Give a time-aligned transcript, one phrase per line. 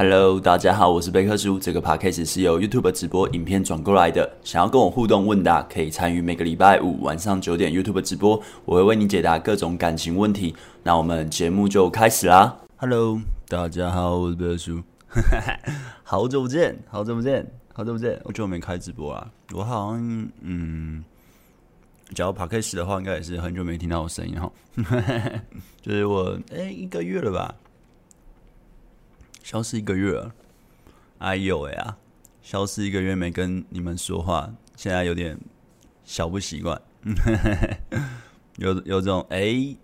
[0.00, 1.58] Hello，大家好，我是贝克叔。
[1.58, 4.32] 这个 podcast 是由 YouTube 直播影片转过来的。
[4.44, 10.54] 想要跟我互动问答，可以参与每个礼拜五晚上九点 YouTube 直播，我会为你解答各种感情问题。
[10.84, 12.56] 那我们节目就开始啦。
[12.76, 14.80] Hello，大家好，我是贝克叔。
[16.04, 17.44] 好久不见，好久不见，
[17.74, 18.20] 好久不见。
[18.22, 21.02] 我久没开直播啊，我好像嗯，
[22.14, 24.48] 假如 podcast 的话，应该也是很久没听到我声音哈。
[25.82, 27.52] 就是我哎、一个月了吧。
[29.48, 30.34] 消失一个月了，
[31.20, 31.96] 哎呦喂呀！
[32.42, 35.40] 消失一个月没跟你们说话，现在有点
[36.04, 36.78] 小不习惯，
[38.60, 39.74] 有有种哎、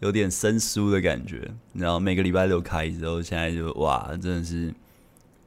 [0.00, 1.50] 有点生疏的感觉。
[1.72, 4.74] 然后每个礼拜都开之后，现在就哇，真的是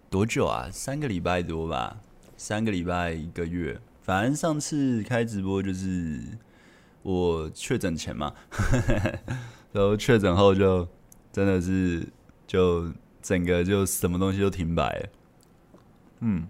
[0.10, 0.68] 多久啊？
[0.72, 1.98] 三个礼拜多吧？
[2.36, 3.80] 三个礼拜一个月。
[4.02, 6.20] 反正上次开直播就是
[7.04, 8.34] 我确诊前嘛，
[9.72, 10.88] 然后确诊后就
[11.32, 12.04] 真的是
[12.48, 12.92] 就。
[13.24, 14.84] 整个就什么东西都停摆。
[14.84, 15.10] 了，
[16.20, 16.48] 嗯，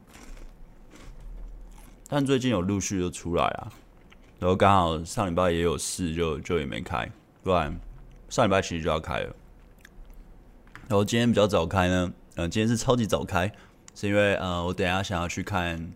[2.09, 3.71] 但最近有陆续就出来啊，
[4.39, 7.09] 然后刚好上礼拜也有事就，就就也没开，
[7.43, 7.80] 不然
[8.27, 9.35] 上礼拜其实就要开了。
[10.89, 13.52] 然后今天比较早开呢，嗯、呃，今天是超级早开，
[13.95, 15.93] 是因为呃，我等一下想要去看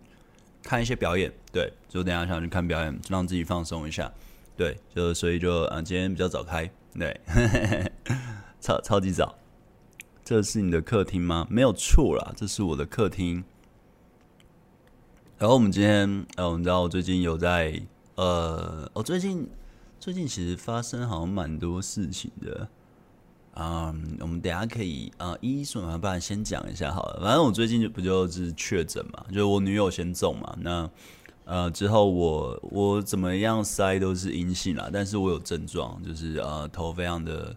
[0.62, 4.10] 看一些表演，对，就等一下想要去看表演，让自己放松一下，
[4.56, 7.20] 对，就所以就嗯、呃，今天比较早开，对，
[8.60, 9.36] 超超级早。
[10.28, 11.46] 这是你的客厅吗？
[11.48, 13.42] 没有错啦，这是我的客厅。
[15.38, 17.80] 然后我们今天，呃，你知道我最近有在，
[18.16, 19.48] 呃，我最近
[19.98, 22.68] 最近其实发生好像蛮多事情的。
[23.54, 27.22] 嗯，我们等下可以啊，一一说完，不然先讲一下好了。
[27.22, 30.54] 反正我最近就不就是确诊嘛，就是我女友先中嘛。
[30.60, 30.90] 那
[31.46, 37.56] 呃之后我我怎么样筛都是阴性啦，但是我有症状，就是呃头非常的。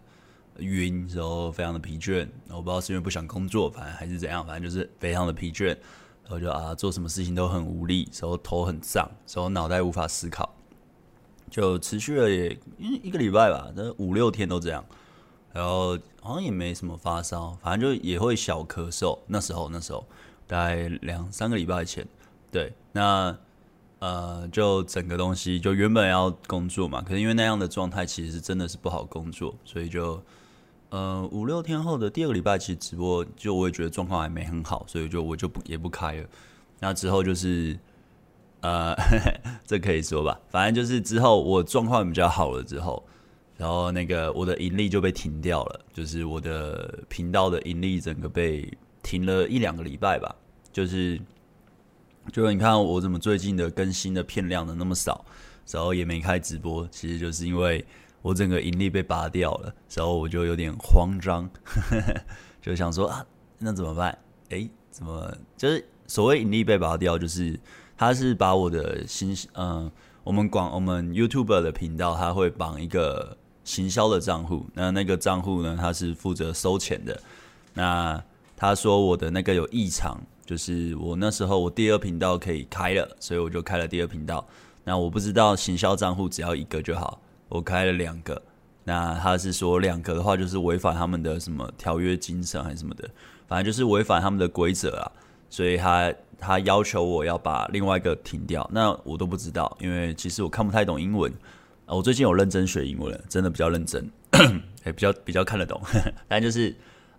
[0.58, 5.68] 晕，然后非常的疲倦，我不知道是因为不想工作，反正还是怎样，反正就是非常的疲倦，
[6.24, 10.54] 然后就啊做什么事情都很无力，然后头很胀，然后脑袋无法思考，
[11.50, 14.84] 就持续了也一个礼拜吧，这五六天都这样，
[15.52, 20.06] 然后好像也没什么发烧，反正就也会小咳嗽，那时候那时候
[20.46, 22.06] 大概两三个礼拜前，
[22.50, 23.36] 对，那
[24.00, 30.22] 呃就整个东西就原本要工作嘛，可是因为那样的状态其实是真的是不好工作，所以就。
[30.92, 36.28] 呃，五六天后的第二个礼拜，其实直播就我也觉得状况还没很好，所以就我就不也不开了。
[36.80, 37.74] 那之后就是，
[38.60, 43.02] 呃，呵 呵这可以说吧，反正就是之后我状况比较好了之后，
[43.56, 48.70] 然后那个我的盈利就被停掉了，就是我的频道的盈利整个被
[49.02, 50.36] 停了一两个礼拜吧。
[50.74, 51.18] 就是，
[52.30, 55.24] 就你看我怎么最近的更新的片量的那么少，
[55.70, 57.82] 然后也没开直播，其实就是因为。
[58.22, 62.20] 我整个盈利被拔掉了，然后我就有点慌张，呵 呵
[62.62, 63.26] 就想说啊，
[63.58, 64.16] 那怎么办？
[64.50, 67.58] 诶，怎么就是所谓盈利被拔掉，就是
[67.96, 69.90] 他是把我的新嗯，
[70.22, 77.20] 我们广我们 YouTube 的频道，他会绑一个行销的账户，那那个账户呢，他是负责收钱的。
[77.74, 78.22] 那
[78.56, 84.46] 他说我的那个有异常，就是我那时候我第二频道可以开了，所以我就开了第二频道。
[84.84, 87.20] 那我不知道行销账户只要一个就好。
[87.52, 88.40] 我开了两个，
[88.84, 93.06] 那他是说两个的话就是违反他们的什么条约精神还是什么的，
[93.46, 95.12] 反正就是违反他们的规则啊，
[95.50, 101.30] 所以他他要求我要把另外一个停掉，那我都不知道，因为其实我看不太懂英文，
[101.84, 104.10] 我最近有认真学英文，真的比较认真，
[104.86, 105.78] 也比较比较看得懂，
[106.26, 106.74] 但就是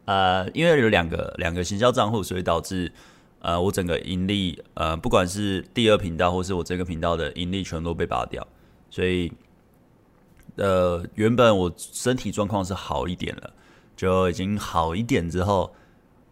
[0.05, 2.91] 呃，因为有两个两个行销账户，所以导致
[3.37, 8.47] 呃我整个盈利呃不管是第二频道或是我这个频道的盈利全都被拔掉，
[8.89, 9.31] 所以。
[10.55, 13.53] 呃，原本我身体状况是好一点了，
[13.95, 15.73] 就已经好一点之后，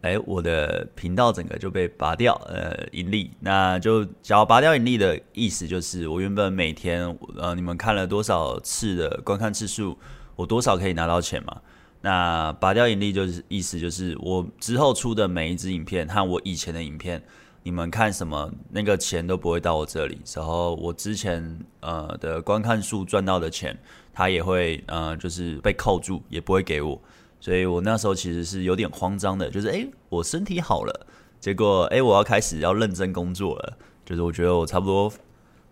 [0.01, 9.97] 哎，我的频道整个就被拔掉，呃，盈利，那就只要拔掉盈利的意思就是，我原本每天呃，你们看了多少次的观看次数，
[10.35, 11.61] 我多少可以拿到钱嘛？
[12.01, 17.23] 那拔掉盈利就是意思就是，我之后出的每一支影片和我以前的影片。
[17.63, 20.19] 你们看什么，那个钱都不会到我这里。
[20.35, 23.77] 然后我之前呃的观看数赚到的钱，
[24.11, 26.99] 他也会呃就是被扣住，也不会给我。
[27.39, 31.07] 所以我那时候其实是有点慌张的，就是诶，我身体好了，
[31.39, 35.11] 结果诶，我要开始要认真工作了，就是我觉得我差不多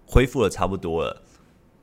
[0.06, 1.22] 恢复了差不多了，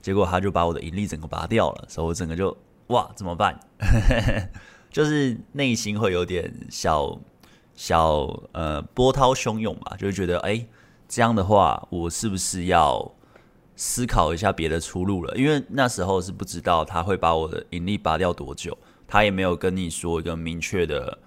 [0.00, 2.56] 结果他就把我的盈利整个拔掉了，所以我整个就
[2.88, 3.58] 哇怎么办？
[4.90, 7.20] 就是内心会有点小。
[7.76, 10.66] 小呃波涛汹涌吧，就会觉得哎、
[11.06, 13.14] 这样的话，我是不是要
[13.76, 15.36] 思考一下别的出路了？
[15.36, 18.76] 因为那时候是不知道他会把我的盈利拔掉多久，
[19.06, 21.18] 他也没有跟你说一个明确的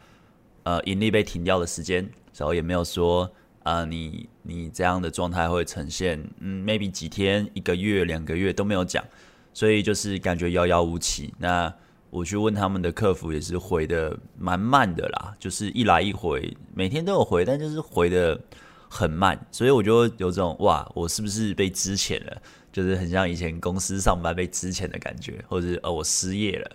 [0.63, 3.31] 呃盈利被停掉的时间，然后也没有说
[3.61, 9.03] 啊、你你这样的状态会呈现嗯 maybe 几天一个月两个月都没有讲，
[9.53, 11.31] 所以就是感觉遥遥无期。
[11.37, 11.71] 那
[12.11, 18.39] 我去问他们的客服也是回的蛮慢的啦，就是一来一回，每天都有回，但就是回的
[18.89, 22.41] 很慢，所以我就有种哇，我是不是被支遣了？
[22.71, 26.71] 就是很像以前公司上班被支遣的感觉，或者是呃我失业了，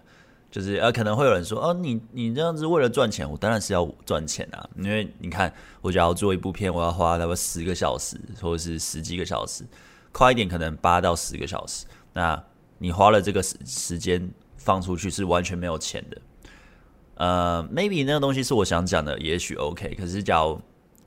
[0.53, 9.65] 就是呃可能会有人说哦、你你这样子为了赚钱，我当然是要赚钱啊，因为你看我只要做一部片，我要花大概十个小时或者是十几个小时，
[10.13, 12.41] 快一点可能八到十个小时，那
[12.79, 14.31] 你花了这个时时间。
[14.65, 16.23] 放出去是完全没有钱的，
[17.17, 19.95] 呃，maybe 那个东西是我想讲的，也许 OK。
[19.95, 20.59] 可是，假如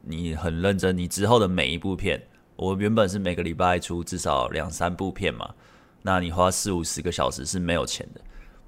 [0.03, 2.21] 你很认真，你之后的每一部片，
[2.55, 5.55] 我原本是每个礼拜出至少两三部片嘛，
[6.03, 8.21] 那你花四五十个小时是没有钱的，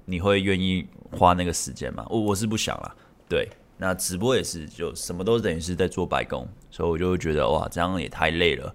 [0.06, 2.04] 你会愿意花那个时间吗？
[2.10, 2.92] 我我是不想啦。
[3.28, 3.48] 对，
[3.78, 8.74] 那直播也是，就什么都等于是在做白工，所以我就会觉得哇，这样也太累了，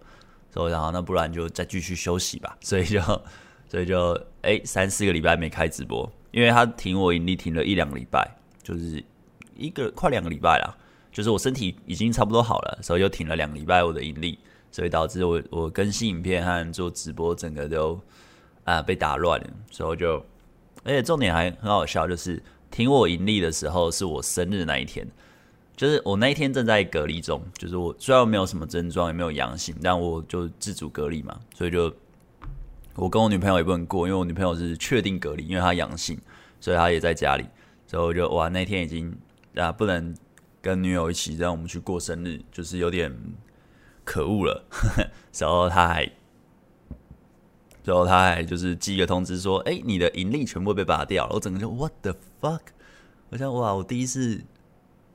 [0.54, 3.02] 所以然后那不然就再继续休息吧，所以就。
[3.68, 4.16] 所以就
[4.46, 8.30] 哎、三四个礼拜没开直播，因为他停我盈利停了一两个礼拜，
[8.62, 9.04] 就是
[9.56, 10.78] 一个快两个礼拜啦。
[11.12, 14.38] 就是我身体已经差不多好了，所以又停了两个礼拜我的盈利，
[14.72, 18.00] 所以导致我我更新影片和做直播整个都
[18.66, 19.48] 啊被打乱了。
[19.72, 20.18] 所以就
[20.84, 25.08] 而且重点还很好笑，就是停我盈利的时候是我生日那一天，
[25.76, 31.92] 就是我那一天正在隔离中，就是我虽然没有什么症状也没有阳性，但我就自主隔离嘛，所以就。
[32.96, 36.18] 我跟我女朋友也不能过，因为我女朋友是确定隔离，因为她阳性，
[36.62, 37.46] 所以她也在家里。
[37.86, 39.16] 所以我就哇，那天已经
[39.56, 40.16] 啊不能
[40.62, 43.14] 跟女友一起让我们去过生日，就是有点
[44.06, 44.66] 可恶了。
[45.38, 46.10] 然后她还，
[47.84, 52.62] 然后她还就是寄一个通知说：“哎、你的盈利全部被拔掉了。”我整个就 What the fuck！
[53.30, 54.42] 我想哇，我第一次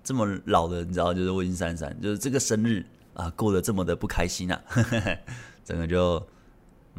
[0.04, 2.84] 这么老的，你知道，就是我已经三三，就是这个生日
[3.14, 4.62] 啊过得这么的不开心啊，
[5.64, 6.22] 整个就。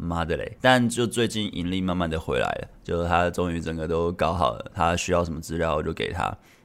[0.03, 0.57] 妈的嘞！
[0.59, 4.71] 但就最近盈利慢慢的回来了，就是他终于整个都搞好了。
[4.73, 6.23] 他需要什么资料我就给他，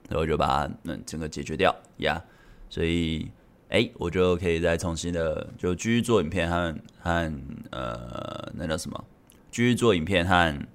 [0.08, 2.22] 然后就把他嗯整个解决掉呀。
[2.70, 3.30] 所以
[3.68, 7.32] 哎，我就可以再重新的就继续做影片和和
[7.70, 9.04] 呃那叫什么，
[9.50, 10.66] 继续做影片和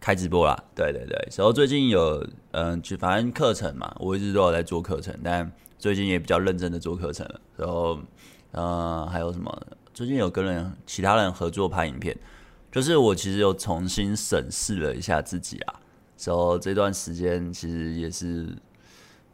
[0.00, 0.56] 开直播啦。
[0.74, 7.40] 对对对，然后最近有嗯，就反正课程嘛，我一直都有在做课程，但最近也比较认真的做课程了。
[7.56, 7.98] 然后
[8.52, 9.62] 嗯、还有什么？
[9.98, 12.16] 最近有跟人、其他人合作拍影片，
[12.70, 15.80] 就是我其实又重新审视了一下自己啊，
[16.24, 18.46] 然后这段时间其实也是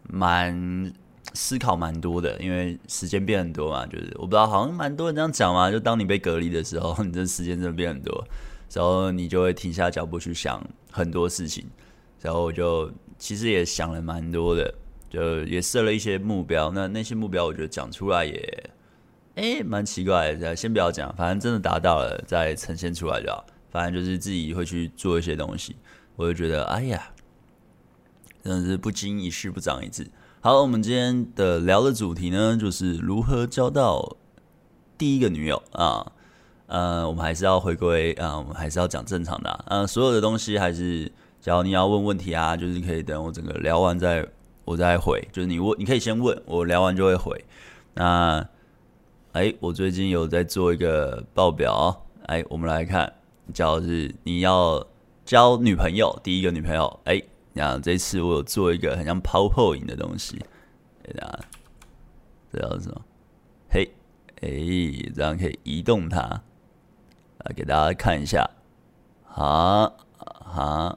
[0.08, 0.90] 蛮
[1.34, 8.26] 思考蛮多的，因为时间变很多嘛，就是我不知道，好像蛮多人这样讲嘛，就当你被隔离的时候， 你这时间真的变很多，
[8.72, 11.66] 然后你就会停下脚步去想很多事情，
[12.22, 14.74] 然后我就其实也想了蛮多的，
[15.10, 18.70] 就也设了一些目标，那那些目标我觉得讲出来也。
[19.36, 23.44] 哎，蛮奇怪的，先不要讲，反正真的达到了，再呈现出来就好。
[23.68, 25.74] 反正就是自己会去做一些东西，
[26.14, 27.10] 我就觉得，哎呀，
[28.44, 30.06] 真的是不经一事不长一智。
[30.40, 34.16] 好，我们今天的聊的主题呢，就是如何交到
[34.96, 36.12] 第一个女友啊。
[36.66, 39.64] 呃，我们还是要回归啊，我们还是要讲正常的啊。
[39.66, 41.10] 呃，所有的东西还是，
[41.40, 44.24] 假如你要问问题啊，就是可以等我整个聊完再
[44.64, 47.44] 我再回，就是你问，你可以先问我，聊完就会回。
[47.94, 48.48] 那。
[49.34, 53.12] 哎，我最近有在做一个报表，哎，我们来看，
[53.52, 54.86] 叫是你要
[55.24, 57.20] 交女朋友，第一个女朋友，哎，
[57.52, 60.40] 那这次我有做一个很像 PowerPoint 的东西，
[61.08, 61.38] 哎，
[62.52, 63.02] 这叫什么？
[63.68, 63.90] 嘿，
[64.40, 66.20] 哎，这样可以移动它，
[67.38, 68.48] 来给大家看一下，
[69.24, 70.96] 好，好，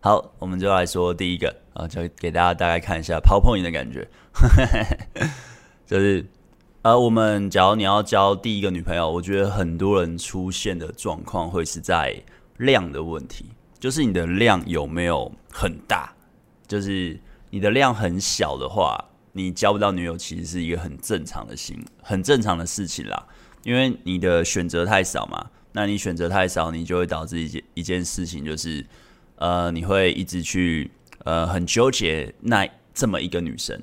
[0.00, 4.08] 好，我们就来说第一个，啊，就给大家大概看一下 PowerPoint 的感觉，
[5.86, 6.26] 就是。
[6.82, 12.14] 而、呃、我们假如你要交第一个女朋友，我觉得很多人出现的状况会是在
[12.56, 13.44] 量的问题，
[13.78, 16.10] 就是你的量有没有很大？
[16.66, 17.20] 就是
[17.50, 18.98] 你的量很小的话，
[19.32, 23.26] 你交不到女友其实是一个很正常的心，很正常的事情啦。
[23.62, 28.86] 因为你的选择太少嘛，那你选择太少，你就会导致一件一件事情，就是
[29.36, 30.90] 呃，你会一直去
[31.24, 33.78] 呃很纠结那这么一个女生，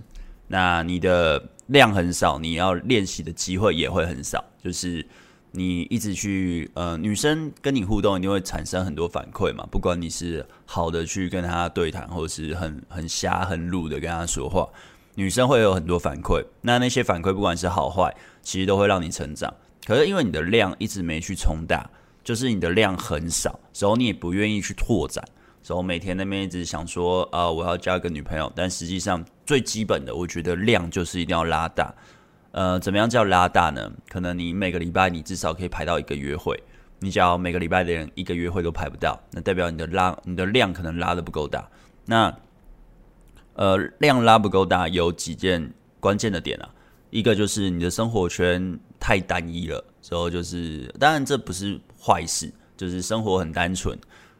[0.48, 1.50] 那你的。
[1.68, 4.44] 量很少，你要练习的机会也会很少。
[4.64, 5.06] 就是
[5.52, 9.66] 你一直去呃，女生跟你互动，你会产生很多反馈嘛。
[9.72, 14.68] 不管你是好的去跟她对谈，或是很很瞎很鲁的跟她说话，
[15.16, 16.46] 女生会有很多反馈。
[16.62, 19.54] 那那些反馈不管是好坏，其实都会让你成长。
[19.86, 21.90] 可是因为你的量一直没去冲大，
[22.24, 25.24] 就是你的量很少，然后你也不愿意去拓展，
[25.66, 31.92] 然后每天那边一直想说啊、我要交一个女朋友，但实际上最基本的，我觉得量就是一定要拉大。
[32.52, 33.92] 呃，怎么样叫拉大呢？
[34.10, 36.62] 可能你每个礼拜你至少可以排到一个约会。
[37.00, 41.68] 你只要每个礼拜连一个约会都排不到，那代表你的拉你的量可能拉得不够大。
[42.06, 42.36] 那
[43.54, 46.70] 呃，量拉不够大，有几件关键的点啊。
[47.10, 53.98] 一个就是你的生活圈太单一了，之后就是当然这不是坏事，就是生活很单纯，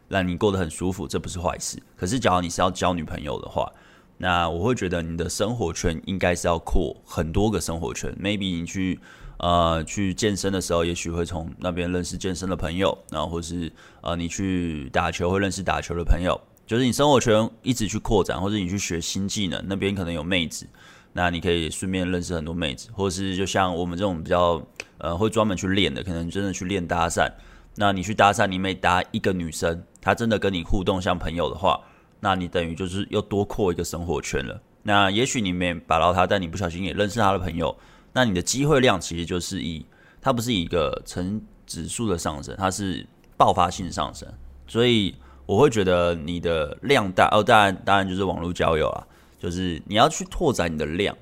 [0.10, 1.82] 让你过得很舒服，这不是坏事。
[1.96, 3.72] 可是，假如你是要交女朋友的话，
[4.20, 8.12] 那我会觉得你的生活圈应该是要扩很多个生活圈。
[8.20, 9.00] Maybe 你去
[9.38, 13.72] 呃去健身的时候，也许会从那边认识健身的朋友，然后或是
[14.02, 20.68] 呃你去打球会认识打球的朋友，就是你生活圈一直去扩展，或者你去学新技能，那边可能有妹子，
[21.14, 24.60] 那你可以顺便认识很多妹子，或是就像我们这种比较
[24.98, 27.32] 呃会专门去练的，可能真的去练搭讪。
[27.76, 31.80] 那你去搭讪，你每搭一个女生，她真的跟你互动像朋友的话。
[32.20, 34.62] 那你等于就是又多扩一个生活圈了。
[34.84, 37.78] 那也许你没把到他，但你不小心也认识他的朋友。
[38.14, 39.86] 那你的机会量其实就是以，
[40.22, 43.06] 它不是一个成指数的上升，它是
[43.36, 44.28] 爆发性上升。
[44.66, 45.14] 所以
[45.46, 49.06] 我会觉得你的量大哦，当然当然就是网络交友啊，
[49.38, 51.16] 就是你要去拓展你的量。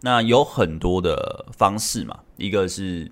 [0.00, 3.10] 那有很多的方式嘛，一个是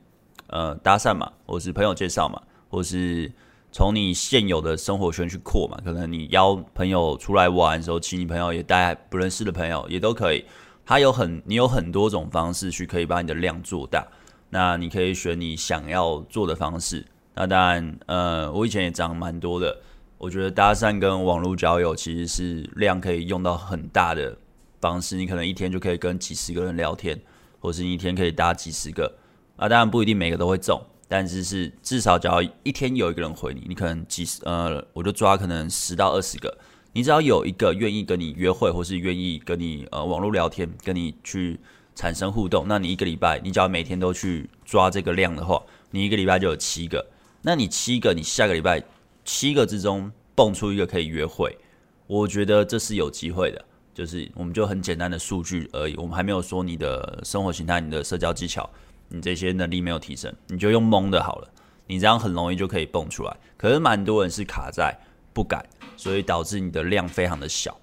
[0.48, 3.30] 呃搭讪嘛，或是朋友介绍嘛，或是。
[3.72, 10.44] 从你现有的生活圈去扩嘛，可能你邀朋友出来玩的时候，请你朋友也带不认识的朋友也都可以。
[10.84, 14.06] 它有很你有很多种方式去可以把你的量做大。
[14.48, 17.06] 那你可以选你想要做的方式。
[17.36, 19.80] 那当然，呃，我以前也讲蛮多的。
[20.18, 24.36] 我觉得搭讪跟网络交友其实是量可以用到很大的
[24.80, 25.16] 方式。
[25.16, 27.16] 你可能一天就可以跟几十个人聊天，
[27.60, 29.14] 或是你一天可以搭几十个。
[29.56, 30.82] 啊，当然不一定每个都会中。
[31.12, 36.56] 但是是至少只要一天有一个人回你，你可能几十呃，我就抓可能十到二十个，
[36.92, 41.58] 你只要有一个愿意跟你约会，或是愿意跟你呃网络聊天，跟你去
[41.96, 47.04] 产生互动，那你一个礼拜，你只要每天都去抓这个量的话，你一个礼拜就有七个。
[47.42, 48.80] 那你七个，你下个礼拜
[49.24, 51.58] 七个之中蹦出一个可以约会，
[52.06, 53.64] 我觉得这是有机会的。
[53.92, 58.70] 就是我们就很简单的数据而已，我们还没有说你的生活形态、你的社交技巧。
[59.10, 61.48] 你这些能力没有提升，你就用蒙的好了。
[61.86, 63.36] 你这样很容易就可以蹦出来。
[63.56, 64.96] 可是蛮多人是卡在
[65.32, 67.76] 不敢，所以导致你的量非常的小。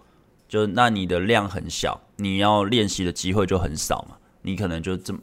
[0.47, 4.15] 就那你的量很小，你要练习的机会就很少嘛。
[4.43, 5.19] 你可能就这么，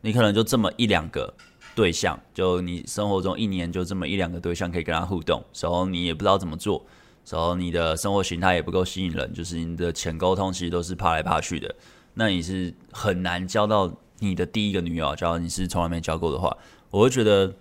[0.00, 1.32] 你可能就这么一两个
[1.76, 5.44] 对象，就你生活中一年就这么一两个对象可以跟他互动。
[5.52, 6.84] 时候你也不知道怎么做，
[7.24, 11.72] 时候你的生活形态也不够吸引人，就是你的浅沟通其实都是爬来爬去的。
[12.14, 13.92] 那你是很难交到。
[14.28, 16.56] 你的第一个女友，假如你是从来没交过的话，
[16.90, 17.52] 我会觉得，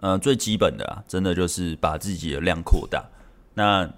[0.00, 3.04] 呃，最基本的啊，真的就是把自己的量扩大。
[3.54, 3.88] 那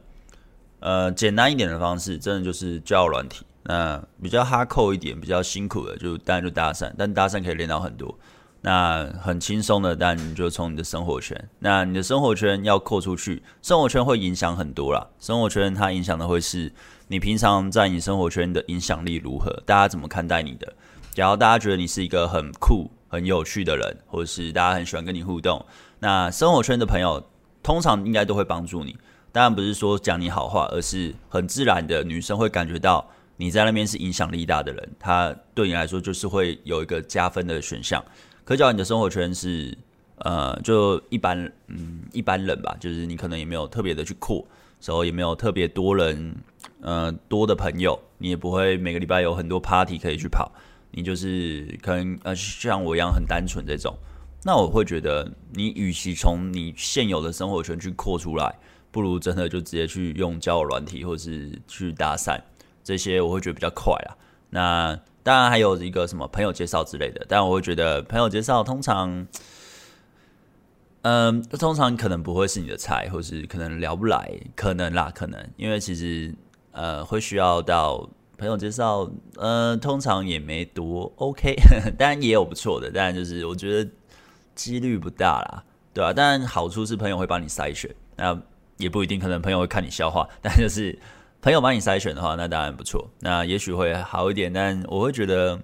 [0.80, 3.44] 呃，简单一点的方式，真的就是交软体。
[3.62, 8.16] 那比较哈扣一点，比较辛苦的，就当然就搭讪，但搭讪可以练到很多。
[8.60, 11.48] 那很轻松的，但你就从你的生活圈。
[11.60, 15.06] 那你的生活圈要扩出去，生活圈会影响很多啦。
[15.18, 16.72] 生活圈它影响的会是
[17.08, 20.72] 你平常在你生活圈的影响力如何，大家怎么看待你的。
[21.16, 25.64] 假如大家觉得你是一个很酷、很有趣的人，或者是大家很喜欢跟你互动，
[25.98, 27.26] 那生活圈的朋友
[27.62, 28.94] 通常应该都会帮助你。
[29.32, 33.02] 当然不是说讲你好话，而是很自然的，女生会感觉到
[33.38, 38.04] 你在那边是影响力大的人，她对你来说就是会有一个加分的选项。
[38.44, 39.74] 可假如你的生活圈是
[40.16, 44.46] 呃就一般，嗯一般人吧，就是你可能也没有特别的去扩，
[44.80, 46.36] 所以也没有特别多人，
[46.82, 50.52] 呃多的朋友，你也不会每个礼拜有很多 party 可以去跑。
[50.96, 53.94] 你就是可能呃像我一样很单纯这种，
[54.42, 58.58] 那我会觉得你与其从你现有的生活圈去扩出来，
[58.90, 62.40] 不如真的就直接去用交友软体或是去搭讪
[62.82, 64.16] 这些，我会觉得比较快啦。
[64.48, 69.26] 那当然还有一个什么朋友介绍之类的，但我会觉得朋友介绍通常，
[71.02, 76.34] 嗯，通常可能不会是你的菜，或是可能聊不来，可能啦，可能因为其实
[76.72, 78.08] 呃会需要到。
[78.38, 81.56] 朋友介绍，呃，通常也没多 OK，
[81.96, 83.90] 当然也有不错的，但就是我觉得
[84.54, 85.64] 几率不大啦，
[85.94, 86.12] 对吧、啊？
[86.14, 88.38] 但好处是朋友会帮你筛选，那
[88.76, 90.98] 也不一定，可能朋友会看你笑话， 但就是
[91.40, 94.52] 朋友帮你筛选的话，那当然不错，那也许会好一点。
[94.52, 95.58] 但我会觉得，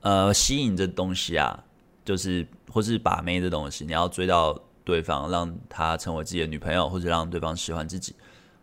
[0.00, 1.62] 呃，吸引这东西啊，
[2.04, 8.16] 就是或是把妹这东西，你要追到对方，让他成为自己的女朋友，或者让对方喜欢自己。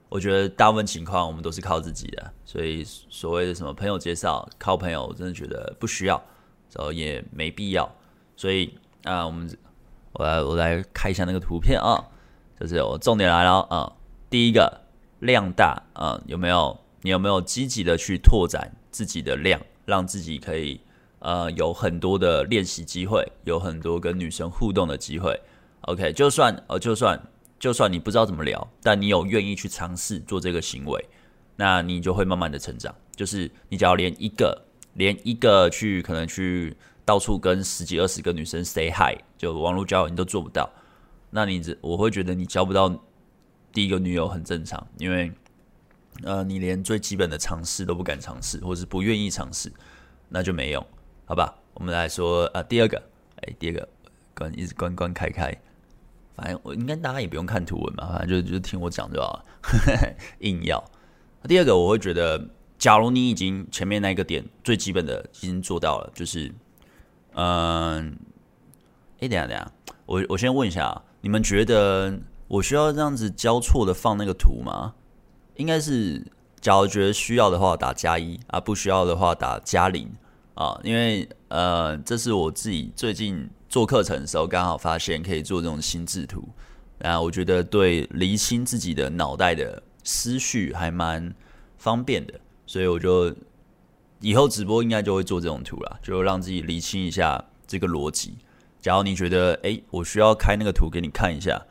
[0.09, 6.21] 我觉得大部分情况我们都是靠自己的，所以所谓的什么朋友介绍，靠朋友，我真的觉得不需要，
[6.73, 7.87] 然后也没必要。
[8.35, 9.55] 所以啊，我们
[10.13, 12.03] 我来我来看一下那个图片啊，
[12.59, 13.93] 就是我重点来了啊，
[14.31, 14.81] 第一个
[15.19, 20.81] 量大啊，有没有你有没有积极的去拓展自己的量，让自己可以
[21.19, 25.39] 呃有很多的练习机会，有很多跟女生互动的机会。
[25.81, 27.21] OK，就算呃就算
[27.59, 31.05] 就算你不知道怎么聊，但你有愿意去尝试做这个行为，
[31.55, 32.95] 那你就会慢慢的成长。
[33.15, 40.69] 就是你只要连一个连一个去可能去到处跟十几二十个女生 say hi，就网络交友你都做不到，
[41.29, 42.89] 那你只我会觉得你交不到
[43.73, 45.31] 第一个女友很正常，因为。
[46.23, 49.71] 呃，你连最基本的尝试都不敢尝试，或是不愿意尝试，
[50.27, 50.85] 那就没用，
[51.23, 51.55] 好吧？
[51.73, 53.01] 我们来说啊、第二个，
[53.37, 53.87] 哎，第二个
[54.35, 55.57] 关一直关关开开，
[56.39, 59.45] 反正我应该大家也不用看图文嘛，反正就就听我讲就好了，
[60.39, 60.83] 硬要。
[61.47, 66.47] 第二个，我会觉得，假如你已经前面那个点最基本的已经做到了，就是，
[67.33, 68.11] 嗯、呃，
[69.21, 69.71] 哎，等下等下，
[70.05, 74.93] 我我先问一下，你们觉得我需要这样子交错的放那个图吗？
[75.55, 76.25] 应该是，
[76.59, 80.09] 假如觉得需要的话打加一啊，不需要的话打加零
[80.55, 86.49] 啊，因为呃，这是我自己最近做课程的时候刚好发现可以做这种心智图，
[87.01, 91.33] 啊，我觉得对厘清自己的脑袋的思绪还蛮
[91.77, 92.33] 方便的，
[92.65, 93.33] 所以我就
[94.19, 98.37] 以后直播应该就会做这种图啦，就让自己厘清一下这个逻辑。
[98.81, 101.61] 假如你觉得哎、我需要开那个图给你看一下，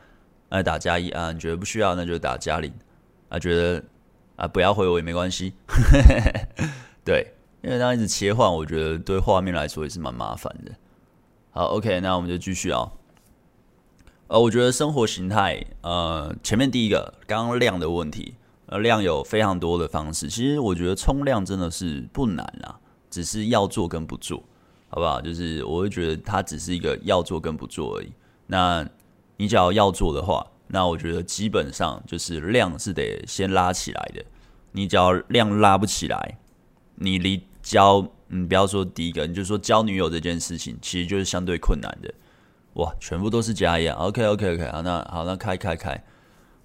[0.49, 2.71] 那打加一啊，你觉得不需要，那就打加零。
[3.29, 3.83] 啊，觉得
[4.37, 5.53] 啊，不要回我也没关系，
[7.05, 10.71] 对，因为这样一直切换，我觉得对画面来说也是蛮麻烦的。
[11.51, 12.91] 好，OK，那我们就继续啊。
[14.27, 18.35] 呃，我觉得生活形态，呃，前面第一个刚刚量的问题，
[18.67, 20.27] 呃，量有非常多的方式。
[20.29, 22.79] 其实我觉得冲量真的是不难啊，
[23.09, 24.43] 只是要做跟不做，
[24.89, 25.19] 好不好？
[25.19, 28.11] 就是我会觉得它只是一个要做跟不做而已。
[28.45, 28.87] 那
[29.37, 34.23] 你只要要做的话，那我觉得基本上就是量是得先拉起来的，
[34.73, 36.37] 你只要量拉不起来，
[36.95, 42.13] 你离交，嗯，不要说第一个，你就说交女友这件事情，其实就是相对困难的。
[42.73, 46.03] 哇，全部都是加一样，OK OK OK，好，那好，那开开开，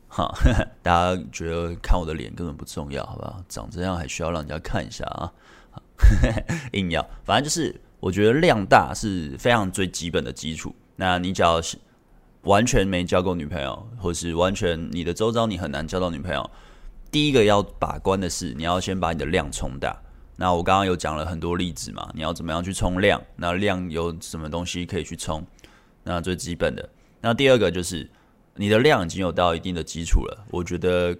[0.08, 0.32] 哈，
[0.82, 3.42] 大家觉得看我的脸根本不重要，好不好？
[3.48, 5.32] 长这样还需要让人家看一下啊？
[6.72, 10.74] 硬要，反正就是我觉得量大是非常最基本的基础。
[10.96, 11.78] 那你只要是。
[12.44, 16.50] 完全没交过女朋友，或是完全你的周遭你很难交到女朋友。
[17.10, 19.98] 第一个要把关的是，你要先把你的量冲大。
[20.36, 23.22] 那我刚刚有讲了很多例子嘛，你要怎么样去冲量？
[23.36, 25.44] 那量有什么东西可以去冲？
[26.02, 26.88] 那最基本的。
[27.20, 28.08] 那第二个就是
[28.56, 31.16] 你的量已经有到一定的基础了，我觉得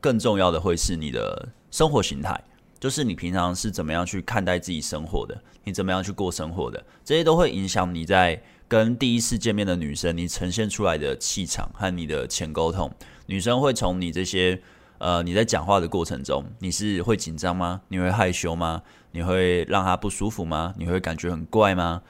[0.00, 2.38] 更重要的会是你的生活形态，
[2.78, 8.42] 就是你平常是怎么样去看待自己生活的，你怎么样去过生活的，这些都会影响你在。
[8.68, 12.92] 跟第一次见面的女生，你呈现出来的气场和你的前沟通，
[13.26, 14.60] 女生会从你这些
[14.98, 17.80] 呃你在讲话的过程中，你是会紧张吗？
[17.88, 18.82] 你会害羞吗？
[19.12, 20.74] 你会让他不舒服吗？
[20.76, 22.02] 你会感觉很怪吗？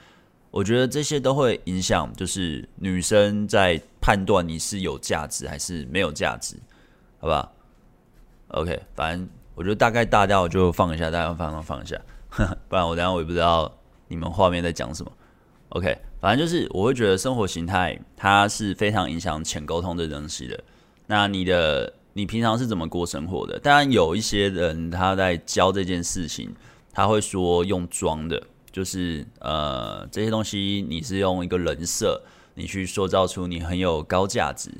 [0.51, 6.55] 我觉得这些都会影响，就是女生在判断你是有价值还是没有价值，
[7.19, 7.51] 好不好
[8.49, 11.99] ？OK，反正我觉得大概大调就放一下，大家放放放一下，
[12.69, 13.71] 不然我等下我也不知道
[14.07, 15.11] 你们画面在讲什么。
[15.69, 15.97] OK。
[16.19, 20.59] 反正就是，我会觉得生活形态它是非常影响浅沟通这东西的。
[21.05, 23.59] 那你的你平常是怎么过生活的？
[23.59, 26.49] 当然有一些人他在教这件事情，
[26.91, 32.19] 他会说用装的，就是呃这些东西你是用一个人设，
[32.55, 34.71] 你去塑造出你很有高价值，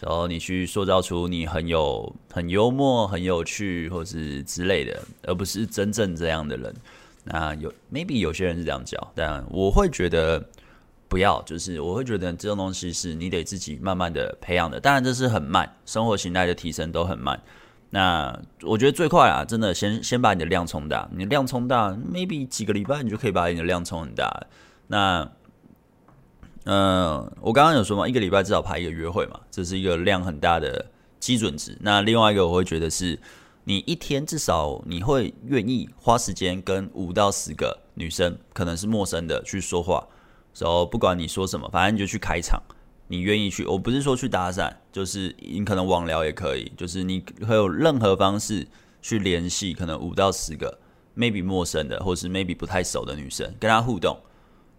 [0.00, 6.74] 然后你去塑造出你很有很幽默、很有趣，或是之类的，而不是真正这样的人。
[7.24, 10.42] 那有 maybe 有些人是这样教，但我会觉得。
[11.08, 17.40] 不要，就是我会觉得这种东西是你得自己慢慢的培养的，当然这是很慢，生活形态的提升都很慢。
[17.90, 24.46] 那我觉得最快啊，真的先先把你的量冲大，你量冲大，maybe 几个礼拜你就可以把你的量冲很大。
[24.88, 25.30] 那，
[26.64, 30.86] 嗯、呃，我刚刚有说嘛，一个礼拜至少排一个约会嘛，这是一个量很大的
[31.20, 31.78] 基准值。
[31.80, 33.18] 那另外一个我会觉得是，
[33.62, 40.04] 你一天至少你会愿意花时间跟五到十个女生，可能是陌生的去说话。
[40.58, 42.62] 然后不管你说什么，反正你就去开场。
[43.08, 48.66] 你愿意去，我不是说去搭讪，就是你可能网聊也可以，就是你会有任何方式
[49.00, 50.76] 去联系，可能五到十个
[51.16, 54.18] ，maybe 陌生的，或是 maybe 不太熟的女生，跟她互动。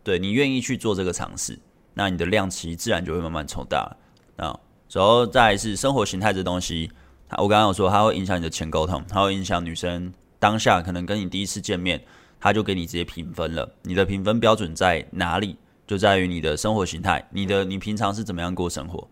[0.04, 1.58] 对，你愿意去做这个尝试，
[1.94, 3.96] 那你的量其自然就会慢慢冲大。
[4.36, 4.60] 啊，
[4.92, 6.92] 然后再是生活形态这东西，
[7.38, 12.04] 我刚刚有说它会影响你的前沟通，它会影响女生当下可能跟你第一次见面，
[12.42, 15.58] 他就给你直接评分了，你的评分标准在哪里？
[15.88, 19.08] 就在于你的生活形态，你的你平常是怎么样过生活？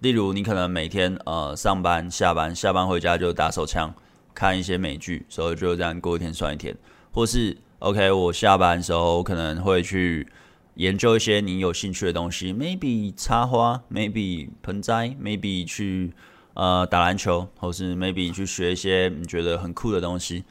[0.00, 3.94] 例如，你可能每天呃上班下班，下班回家就打手枪，
[4.34, 6.76] 看一些美剧，所以就这样过一天算一天，
[7.12, 10.26] 或是 OK，我下班的时候可能会去
[10.74, 16.12] 研究一些你有兴趣的东西，maybe 插花，maybe 盆栽，maybe 去
[16.54, 20.44] 呃打篮球，或是 maybe 去学一些你觉得很酷的东西，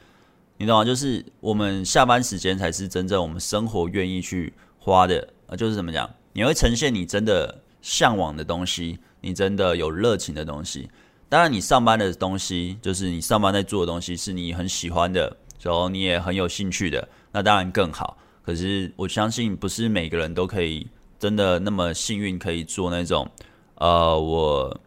[0.56, 0.84] 你懂吗？
[0.84, 10.88] 就是我们下班时间才是真正我们生活愿意去花的，呃，就是怎么讲，你会呈现你真的向往的东西，你真的有热情的东西。
[11.28, 18.16] 当然，你上班的东西，就是你上班在做的东西，是你很喜欢的，然后你也很有兴趣的，那当然更好。
[18.42, 20.86] 可是我相信，不是每个人都可以
[21.18, 23.28] 真的那么幸运，可以做那种，
[23.74, 24.80] 呃，我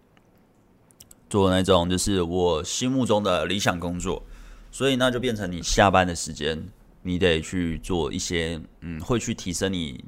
[1.30, 4.24] 做那种就是我心目中的理想工作。
[4.72, 6.64] 所以那就变成你下班的时间，
[7.02, 10.06] 你得去做一些，嗯，会去提升你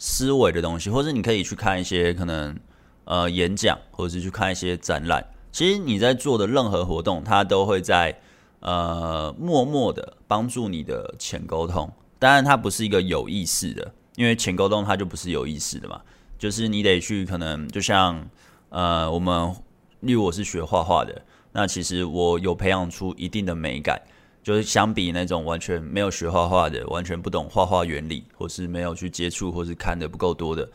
[0.00, 2.58] 思维的东西，或者你可以去看一些可能。
[3.06, 8.16] 呃，演讲或者是去看一些展览，其实你在做的任何活动，它都会在
[8.60, 11.90] 呃默默的帮助你的潜沟通。
[12.20, 16.00] 当然，它不是一个有意识的，因为潜沟通它就不是有意识的嘛。
[16.38, 18.24] 就是你得去可能，就像
[18.68, 19.52] 呃，我们
[20.00, 24.00] 例如我是学画画的，那其实我有培养出一定的美感，
[24.42, 30.68] 就是相比那种完全没有学画画的，完全不懂画画原理，或是没有去接触，或是看的不够多的。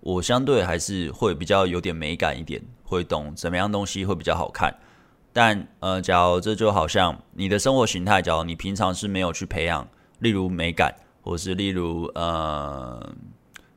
[0.00, 4.74] 我相对还是会比较有点美感一点，会懂怎么样东西会比较好看。
[5.32, 9.86] 但呃，假如这就好像你的生活形态，假如你平常是没有去培养，
[10.20, 13.14] 例如美感，或是例如呃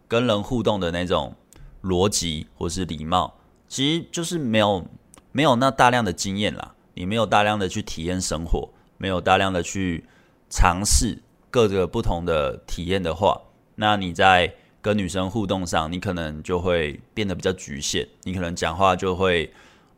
[0.08, 1.36] 跟人互动的那种
[1.84, 3.36] 逻辑或是礼貌，
[3.68, 4.88] 其实就是没有
[5.32, 6.74] 没有那大量的经验啦。
[6.96, 8.70] 你没有大量的去体验生活，
[9.04, 10.06] 没有大量的去
[10.50, 13.42] 尝试各个不同的体验的话，
[13.76, 14.56] 那你在。
[14.84, 18.06] 跟女生互动上，你可能就会变得比较局限。
[18.24, 19.50] 你可能讲话就会，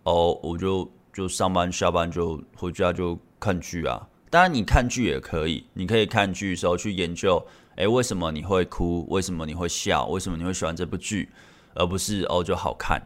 [0.04, 4.08] 哦，我就就上班下班就回家就看剧啊。
[4.30, 7.44] 当然，你看剧也可以，你可以看剧的时候去研究，
[7.78, 9.08] 诶，为什么你会哭？
[9.10, 10.06] 为什么你会笑？
[10.06, 11.30] 为什么你会喜欢这部剧？
[11.74, 13.02] 而不是哦就好看，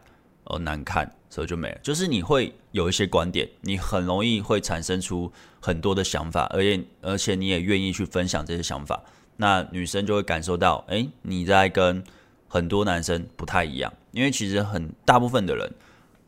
[0.49, 1.79] 哦难看，所以就没了。
[1.81, 9.03] 就是你会有一些观点，你很容易会产生出很多的想法，而且而且你也愿意去分享这些想法。
[9.37, 12.03] 那女生就会感受到，哎、你在跟
[12.47, 15.71] 很多男生不太一样，因为其实很大部分的人，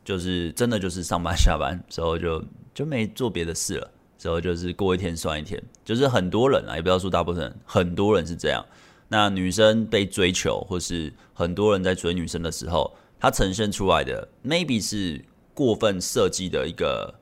[0.04, 8.64] 就是真的就是上班 下班之后就就没做别的事了，之后就是过一天算一天，就是很多人啊，也不要说大部分人，很多人是这样。
[9.08, 12.90] 那女生被追求，或是很多人在追女生的时候，
[13.22, 17.14] 它呈现出来的 maybe 是过分设计的一个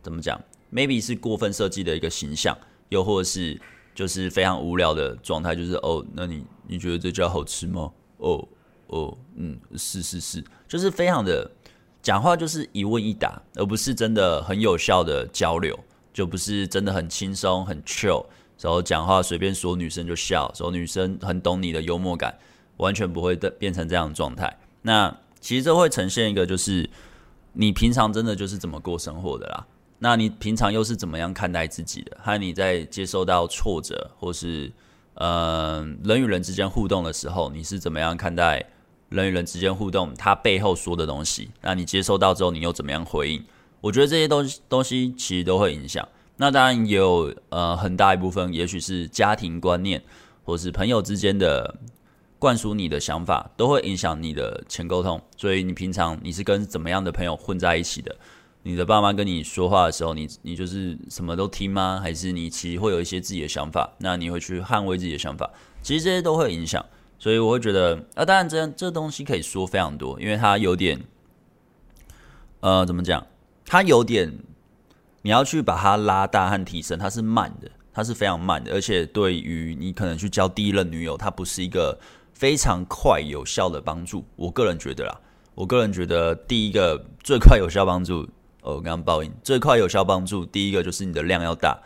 [0.00, 0.40] 怎么讲
[0.72, 2.56] ？maybe 是过分设计的一个形象，
[2.88, 3.60] 又或者是。
[3.92, 7.90] 就是非常无聊的状态，就是哦，那你你觉得这家好吃吗？
[8.18, 8.48] 哦
[8.86, 11.50] 哦，嗯，是是是，就是非常的
[12.00, 15.78] 讲话就是一问一答，而不是真的很有效的交流，
[16.14, 18.24] 就不是真的很轻松很 chill，
[18.60, 22.38] 然后讲话随便说女生就笑，然后女生很懂你的幽默感，
[22.78, 24.56] 完全不会的变成这样的状态。
[24.82, 26.88] 那其实这会呈现一个就是
[27.54, 29.66] 你平常真的就是怎么过生活的啦。
[29.98, 32.16] 那你平常又是怎么样看待自己的？
[32.22, 34.72] 还有你在接受到挫折，或是
[35.14, 38.64] 呃人与人之间互动的时候，你是怎么样看待
[39.10, 40.14] 人与人之间互动？
[40.14, 43.44] 他背后说的东西，那你接受到之后，你又怎么样回应？
[43.82, 46.06] 我觉得这些东西东西其实都会影响。
[46.36, 50.02] 那当然也有呃很大一部分，也许是家庭观念，
[50.44, 51.74] 或是朋友之间的
[52.40, 55.22] 灌输你的想法，都会影响你的前沟通。
[55.36, 58.16] 所以你平常你是跟怎么样的朋友混在一起的？
[58.62, 62.00] 你的爸妈跟你说话的时候，你你就是什么都听吗？
[62.02, 63.92] 还是你其实会有一些自己的想法？
[63.98, 65.50] 那你会去捍卫自己的想法？
[65.82, 66.84] 其实这些都会影响，
[67.18, 71.00] 所以我会觉得啊，当然这这东西可以说非常多，因为它有点，
[72.60, 73.26] 呃，怎么讲？
[73.64, 74.38] 它有点，
[75.22, 81.98] 你要去把它拉大和提升，它是慢的，它是非常慢的，而且对于你可能去交第一任女友，它不是一个
[82.40, 84.24] 非常快有效的帮助。
[84.34, 85.20] 我个人觉得啦，
[85.54, 88.26] 我个人觉得第一个最快有效帮助。
[88.62, 91.78] 哦，我刚刚报应，最快有效帮助，第一个就是你的量要大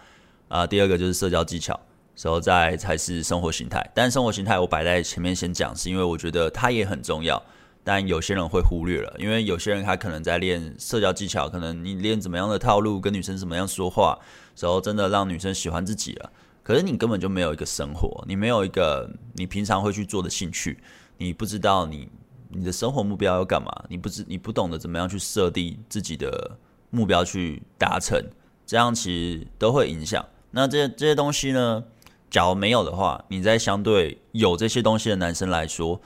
[0.46, 1.78] 啊，第二个就是社交技巧，
[2.22, 3.84] 然后再才是生活形态。
[3.92, 7.42] 但生活形态我摆在前面先讲，是因为我觉得它也很重要，
[7.82, 14.20] 但有些人会忽略了，因为有些人他可能在练社交技巧，可能你练怎么样的套路，跟女生怎么样说话，
[14.60, 16.30] 然后真的让女生喜欢自己了，
[16.64, 20.76] 可是你根本就没有一个生活，你没有一个你平常会去做的兴趣，
[21.16, 22.08] 你不知道你。
[22.56, 23.68] 你的生活目标要干嘛？
[23.88, 26.56] 你不知你不懂得怎么样去设定自己的
[26.90, 28.16] 目标去达成，
[28.64, 30.24] 这样其实都会影响。
[30.52, 31.82] 那这些这些东西呢，
[32.30, 36.00] 假如没有的话，你在相对有这些东西的男生来说，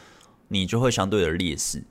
[0.48, 1.84] 你就会相对的劣势。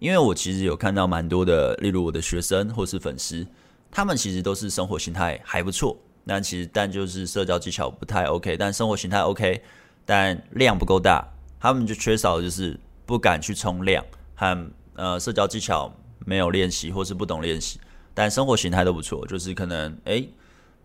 [0.00, 3.46] 因为我其实有看到蛮多的，例如我的学生或是粉丝，
[3.92, 5.96] 他们其实都是生活形态还不错，
[6.30, 9.60] 但其实但就是社交技巧不太 OK，但生活形态 OK，
[10.04, 11.26] 但量不够大，
[11.58, 14.04] 他们就缺少的就是不敢去冲量
[14.36, 15.92] 和呃社交技巧
[16.24, 17.80] 没有练习或是不懂练习，
[18.14, 20.30] 但生活形态都不错，就是可能诶。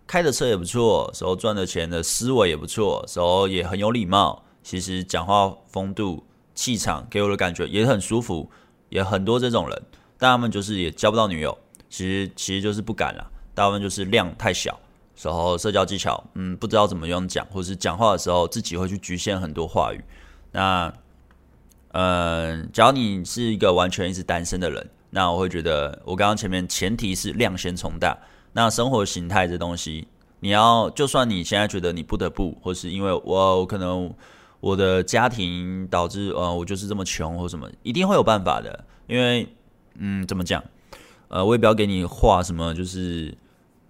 [0.08, 4.44] 开的车也不错，时候赚的钱的思维也不错，时候也很有礼貌。
[4.64, 8.50] 其实讲话风度、气场给我的感觉也很舒服，
[8.90, 9.84] 也很多这种人，
[10.18, 11.56] 但他们就是也交不到女友。
[11.88, 14.80] 其实其实就是不敢了，大部分就是量太小，
[15.16, 20.04] 时候社交技巧嗯不知道怎么用讲，或是讲话的时候自己会去局限很多话语。
[20.52, 20.94] 那
[21.94, 28.18] 嗯，假如你是一个完全一直单身的人，那我会觉得我刚刚前面前提是量先从大。
[28.52, 30.08] 那生活形态这东西，
[30.42, 34.14] 你要就算你现在觉得你不得不，或是因为我，我可能
[34.60, 38.84] 我的家庭导致呃我就是这么穷或什么，一定会有办法的。
[39.08, 39.48] 因为
[39.96, 40.62] 嗯怎么讲，
[41.30, 43.34] 呃我也不要给你画什么，就是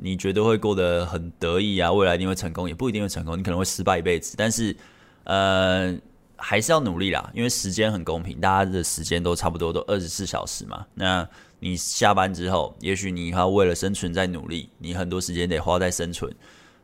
[0.06, 4.36] 你觉得会过得很得意啊，未来一定会成功，也不一定会成功，你可能会失败一辈子。
[4.38, 4.78] 但是
[5.24, 5.98] 呃
[6.38, 10.86] 还是要努力啦，因为时间很公平，大家的时间都差不多，都二十四小时嘛。
[10.94, 11.28] 那
[11.60, 16.32] 你下班之后，也许你还要为了生存在努力，你很多时间得花在生存。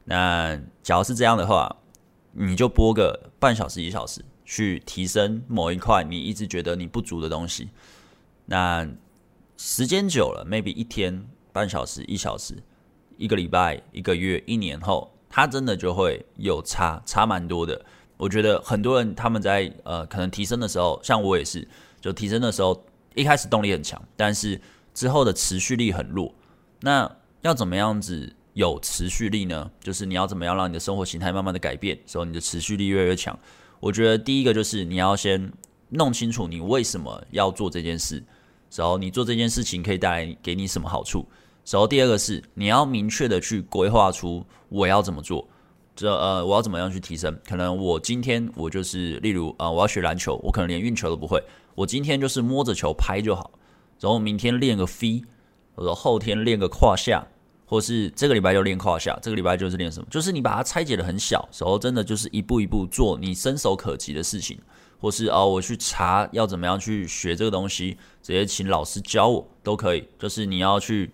[0.03, 1.75] 那假如是这样的话，
[2.31, 7.69] 你就播个半小时一小时去提升某一块你一直觉得你不足的东西。
[8.47, 8.89] 那
[9.57, 12.55] 时间久了，maybe 一天半小时一小时，
[13.21, 17.79] 一个礼拜一个月一年后，它真的就会有差，差蛮多的。
[18.17, 21.67] 我觉得很多人他们在呃可能提升的时候，像我也是，
[22.01, 22.83] 就提升的时候。
[23.13, 24.57] 一开始动力很强，但是
[24.93, 26.33] 之后的持续力很弱。
[26.79, 29.69] 那要怎么样子有持续力呢？
[29.81, 33.37] 就是你要怎么样让你的生活形态慢慢的改变，时候你的持续力越来越强。
[33.81, 35.51] 我觉得第一个就是你要先
[35.89, 38.23] 弄清楚你为什么要做这件事，
[38.73, 41.27] 然后你做这件事情可以带来给你什么好处。
[41.69, 45.47] 然后第二个是你要明确的去规划出我要怎么做，
[45.95, 47.37] 这呃我要怎么样去提升？
[47.47, 51.41] 可能我今天我就是例如呃我要学篮球，我可能连运球都不会。
[51.75, 53.51] 我今天就是摸着球拍就好，
[53.99, 55.23] 然后明天练个飞，
[55.73, 57.25] 或者后天练个胯下，
[57.65, 60.07] 或是这个礼拜就练胯下，这个礼拜就是练什么？
[60.11, 64.59] 就是你把它拆解的很小，然后真的就是一步一步做你伸手可及的事情，
[64.99, 70.05] 或是哦，我去查要怎么样去学这个东西，直接请老师教我都可以。
[70.19, 71.09] 就是你要去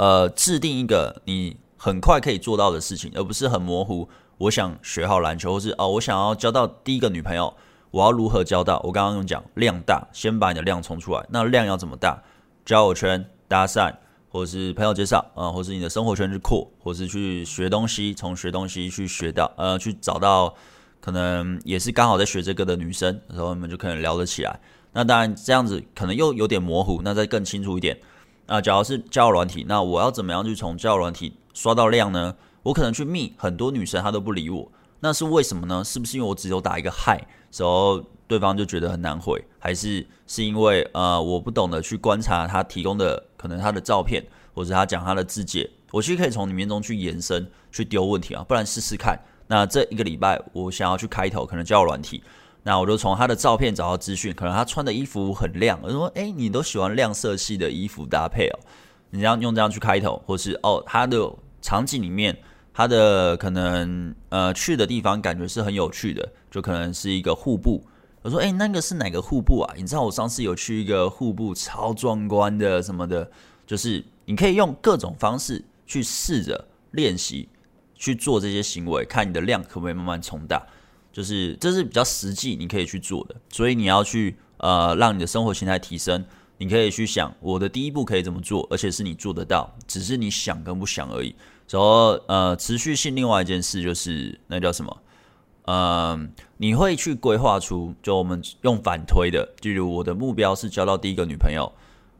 [0.00, 4.08] 呃制定一个你很快可以做到的事情，而不是很模糊。
[4.38, 7.52] 我想学好篮球，或是哦，我想要交到第一个女朋友。
[7.90, 8.80] 我要如何交到？
[8.84, 11.26] 我刚刚用讲量大，先把你的量冲出来。
[11.28, 12.22] 那量要怎么大？
[12.64, 13.92] 交友圈、搭讪，
[14.30, 20.54] 或是朋友介绍啊、或是你的生活圈去扩，或是去学东西，从学东西去学到呃，去找到
[21.00, 24.60] 可能也是刚好在学这个的女生，然后你们就可能聊得起来。
[24.92, 27.98] 那当然这样子可能又有点模糊，那再更清楚一点。
[28.52, 32.34] 那假如是交友软体，那我要怎么样去从交友软体刷到量呢？
[32.64, 34.68] 我可能去密很多女生，她都不理我。
[34.98, 35.84] 那是为什么呢？
[35.84, 39.40] 是不是因为我只有打一个嗨，时候对方就觉得很难回？
[39.60, 44.20] 还是是因为呃我不懂得去观察他提供的可能他的照片，
[44.52, 49.16] 或者他讲他的自介，我其实可以从里面中去延伸去丢问题啊，不然试试看。
[49.46, 52.20] 那这一个礼拜我想要去开头，可能交友软体，
[52.62, 58.58] 那我就从他的照片找到资讯，可能他穿的衣服很亮，我说诶，你都喜欢亮色系的衣服搭配哦，
[59.10, 62.36] 你这样用这样去开头，或是哦他的场景里面。
[62.72, 67.84] 他的可能呃去的地方感觉是很有趣的，就可能是一个户部。
[68.22, 69.74] 我说，诶，那个是哪个户部啊？
[69.76, 73.28] 你知道我上次有去一个户部，超壮观的什么的，
[73.66, 77.48] 就是你可以用各种方式去试着练习
[77.96, 80.64] 去做这些行为，看你的量可不可以慢慢冲大。
[81.12, 86.24] 就是这是比较实际你可以去做的，所以你要去呃让你的生活形态提升，
[86.58, 91.34] 你可以去想我的第一步可以怎么做，而且是你做得到，只是你想跟不想而已。
[91.68, 94.96] 然后呃，持续性另外一件事就是那叫什么？
[95.66, 96.18] 呃，
[96.56, 101.72] 你会去规划出，就我们用反推的，例如我的目标是交到第一个女朋友，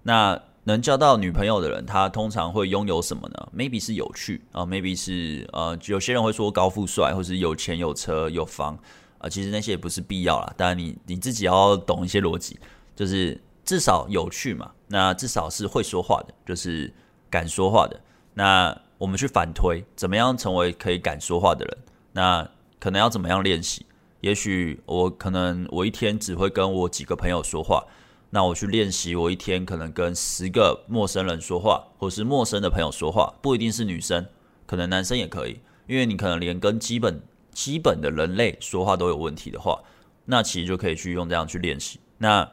[0.05, 10.53] 那能交到女朋友的人，他通常会拥有什么呢？Maybe 是有趣啊，，Maybe 是呃，有些人会说高富帅，或是有钱有车有房啊，呃，其实那些也不是必要啦。
[10.57, 12.59] 当然你你自己要懂一些逻辑，
[12.94, 16.92] 就是至少有趣嘛，那至少是会说话的，就是
[17.29, 18.01] 敢说话的，
[18.35, 18.77] 那。
[19.01, 21.79] 我们去反推，怎么样成为可以敢说话的人？
[22.12, 22.46] 那
[22.79, 23.87] 可能要怎么样练习？
[24.20, 27.83] 也许我可能我一天只会跟我几个朋友说话，
[28.31, 34.27] 那我去练习，我一天可能跟十个陌生人说话，或是陌生的朋友说话，不一定是女生，
[34.66, 35.61] 可能男生也可以。
[35.87, 39.83] 因为你可能连跟基本基本的人类说话都有问题的话，
[40.25, 41.99] 那其实就可以去用这样去练习。
[42.19, 42.49] 那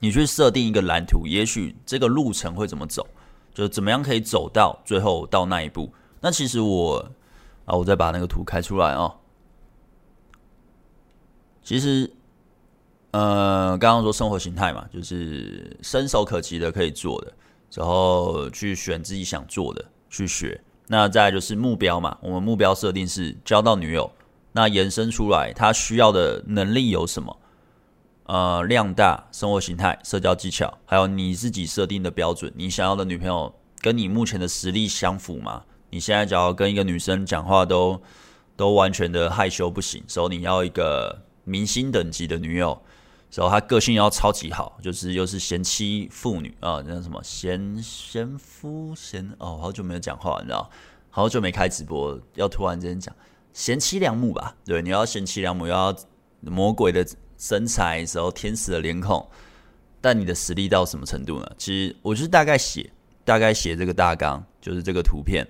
[0.00, 3.06] 你去设定一个蓝图，也许这个路程会怎么走？
[3.54, 5.94] 就怎么样可以走到最后到那一步。
[6.20, 7.10] 那其实我
[7.64, 9.20] 啊，我再把那个图开出来哦。
[11.62, 12.12] 其实，
[13.16, 17.32] 呃，刚刚说生活形态嘛，就是伸手可及的可以做的，
[17.72, 20.60] 然后去选自己想做的去学。
[20.86, 24.12] 那再就是目标嘛，我们目标设定是交到女友，
[24.52, 27.38] 那延伸出来他需要的能力有什么？
[28.24, 33.50] 呃，量大、生活形态、社交技巧，还有你自己设定的标准，你想要的女朋友
[33.80, 35.62] 跟你目前的实力相符吗？
[35.88, 37.98] 你现在只要跟一个女生讲话都
[38.58, 41.22] 都完全的害羞不行，所以你要一个。
[41.48, 42.76] 明星等级的女友，
[43.36, 50.70] 然后他个性要超级好，就是又是贤妻妇女啊，那什么贤贤夫贤哦，好久没有讲话，你知道，
[51.10, 53.14] 好久没开直播，要突然之间讲
[53.52, 54.56] 贤妻良母吧？
[54.64, 55.94] 对，你要贤妻良母，要
[56.40, 59.28] 魔鬼的身材，然后天使的脸孔，
[60.00, 61.46] 但你的实力到什么程度呢？
[61.58, 62.90] 其实我就是大概写，
[63.22, 65.46] 大概写这个大纲，就是这个图片，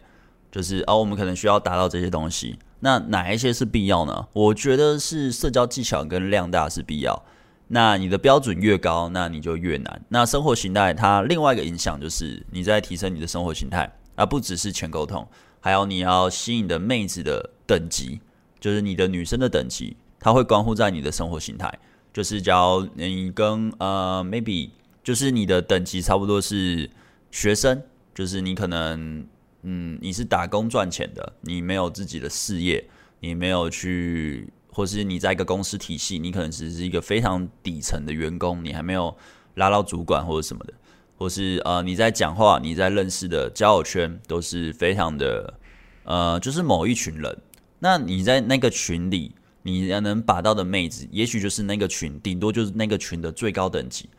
[0.51, 2.59] 就是哦，我们可能需要达到这些东西。
[2.81, 4.27] 那哪一些是必要呢？
[4.33, 7.25] 我觉得是社交技巧跟量大是必要。
[7.69, 10.03] 那你的标准越高，那你就越难。
[10.09, 15.27] 那生活形态它另外一个影响就是你在提升你的生活形态，而不只是钱沟通，
[15.61, 18.21] 还有你要吸引的妹子的等级，
[18.61, 21.73] 就是你的女生的等级，它会关乎在你的生活形态。
[22.13, 24.71] 就是假如你跟呃 maybe
[25.03, 26.91] 就是你的等级差不多是
[27.31, 27.83] 学生，
[28.15, 29.27] 就是你可能。
[29.69, 39.17] 嗯，你是打工赚钱的，你没有自己的事业，你没有去，或是你在一个公司体系，你可能只是一个非常底层的员工，你还没有
[39.55, 40.75] 拉到主管或者什么的，
[41.17, 45.59] 或是呃你在讲话，你在认识的交友圈都是非常的
[46.05, 47.39] 呃，就是某一群人，
[47.79, 54.11] 那你在那个群里，你要能把到的妹子，也许就是那个群，顶多就是那个群的最高等级，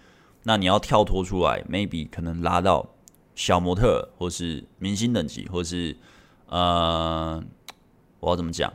[0.42, 2.90] 那你要跳脱出来，maybe 可能拉到。
[3.36, 5.96] 小模特，或是明星等级，或是
[6.48, 7.40] 呃，
[8.20, 8.74] 我要怎么讲？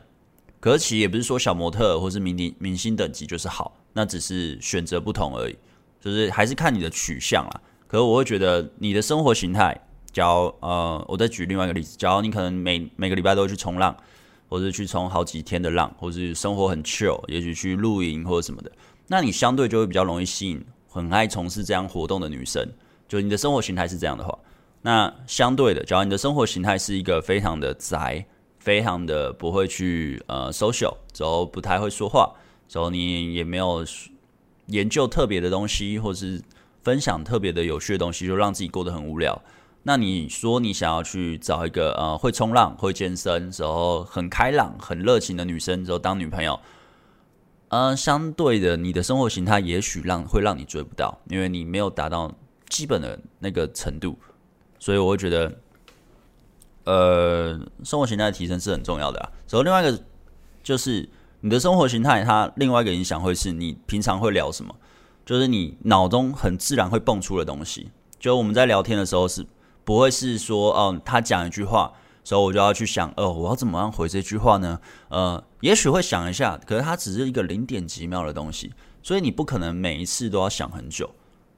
[0.63, 5.55] 可是其实也不是说小模特或是明星明星等级就是好，那只是选择不同而已，
[5.99, 7.61] 就是还是看你的取向啦。
[7.85, 9.77] 可是我会觉得你的生活形态，
[10.13, 13.93] 假如呃，我再举另外一个例子，假如你可能每每个礼拜都去冲浪，
[14.47, 18.71] 或是去冲好几天的浪，或是生活很 chill，也许去露营或者什么的，
[19.07, 22.65] 那你相对就会比较容易吸引很爱从事这样活动的女生。
[23.09, 24.39] 就你的生活形态是这样的话。
[24.81, 28.25] 那相对的，假如你的生活形态是一个非常的宅，
[28.63, 32.33] 非常的不会去呃 social，之后不太会说话，
[32.69, 33.85] 之后你也没有
[34.67, 36.41] 研究特别的东西，或是
[36.81, 39.41] 分享特别的有趣的东西，就让自己过得很无聊。
[39.83, 46.57] 那你说你想要去找一个呃会冲浪、会健身、然后很开朗、很热情的女生，之后当女朋友，
[47.67, 52.33] 呃，相对的，你的生活形态也许让会让你追不到，因为你没有达到
[52.69, 54.17] 基本的那个程度。
[54.79, 55.53] 所以我会觉得，
[56.85, 59.29] 呃，生活形态的提升是很重要的啊。
[59.49, 60.03] 然后另外一个
[60.61, 61.07] 就是
[61.41, 64.75] 你的生活形态，它另外一个影响会是你平常会聊什么，
[65.25, 67.91] 就是你脑中很自然会蹦出的东西。
[68.19, 69.45] 就我们在聊天的时候是
[69.83, 71.93] 不会是说，嗯，他讲一句话，
[72.23, 74.79] 所以我就要去想，哦，我要怎么样回这句话呢？
[75.09, 81.09] 呃，也许会想一下，可是它只是一个零点几秒的东西，所以你不可能每一次都要想很久。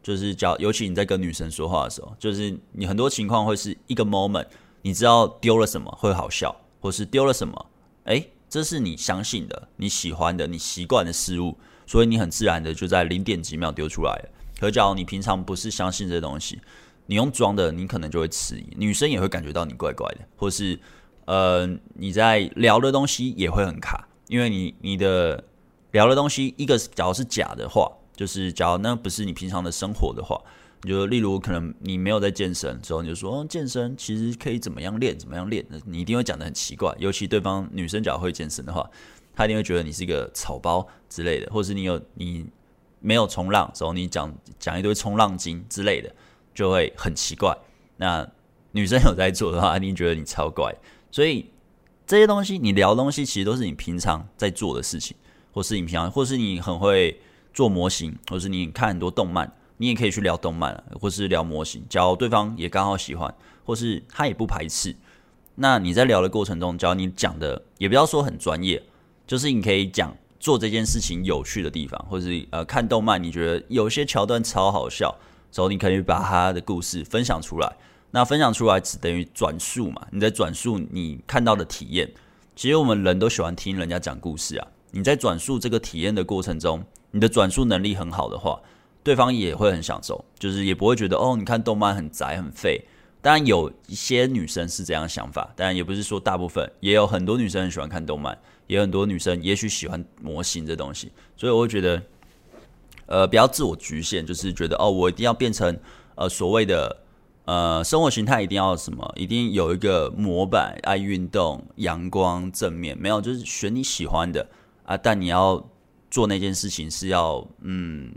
[0.02, 4.46] 就是叫，尤其你在跟女生说话的时候，就是你很多情况会是一个 moment，
[4.86, 7.66] 你知道丢了什么会好笑，或是丢了什么，
[8.04, 14.30] 诶，这是你相信的、你喜欢的、你习惯的事物，所以你很自然的就在零点几秒丢出来了。
[14.60, 16.62] 可假如你平常不是相信这东西，
[17.08, 20.80] 你用装的，你可能就会迟疑，女生也会感觉到你怪怪的，或是
[21.26, 25.44] 呃你在聊的东西也会很卡，因为你你的
[25.94, 27.92] 聊的东西一个假如是假的话。
[28.16, 30.40] 就是，假如那不是你平常的生活的话，
[30.86, 36.94] 就例如可能你没有在健身之后，你就说，健身其实可以怎么样练，怎么样练，你一定会讲的很奇怪。
[37.00, 38.90] 尤其对方女生假如会健身的话，
[39.34, 42.46] 她一定会觉得你是一个草包之类的，或是你有你
[43.00, 46.14] 没有冲浪之后，你讲讲一堆冲浪经之类的，
[46.54, 47.58] 就会很奇怪。
[47.98, 48.28] 那
[48.72, 50.76] 女生有在做的话，一定觉得你超怪。
[51.12, 51.50] 所以
[52.06, 55.16] 这些东西你聊东西，其实都是你平常在做的事情，
[55.52, 57.20] 或是你平常，或是你很会。
[57.56, 61.84] 做模型，或是你看很多动漫，你也可以去聊动漫，或是聊模型。
[61.90, 64.96] 假如对方也刚好喜欢，或是他也不排斥，
[65.56, 68.82] 那你在聊的过程中，假如你讲的也不要说很专业，
[69.28, 75.14] 就是你可以讲做这件事情有趣的地方，或是呃看动漫，你觉得有些桥段超好笑，
[75.52, 77.76] 之后你可以把他的故事分享出来。
[78.12, 82.10] 那分享出来只等于转述嘛，你在转述你看到的体验。
[82.56, 86.82] 其实我们人都喜欢听人家讲故事啊，你在转述这个体验的过程中。
[87.12, 88.60] 你的转述能力很好的话，
[89.06, 92.84] 对方也会很享受，就是也不会觉得哦，你看动漫很宅很废，
[93.22, 98.36] 当然有一些女生是这样想法，当然也不是说大部分，也有很多女生很喜欢看动漫，
[98.66, 102.02] 也有很多女生也许喜欢模型这东西，所以我会觉得，
[103.06, 105.78] 呃，不要自我局限，就是觉得哦，我一定要变成
[106.16, 106.98] 呃所谓的
[107.46, 114.50] 呃生活形态一定要什么，一定有一个模板，爱运动、阳光、正面，没有，就是选你喜欢的
[114.84, 115.64] 啊，但你要
[116.10, 118.12] 做那件事情是要嗯。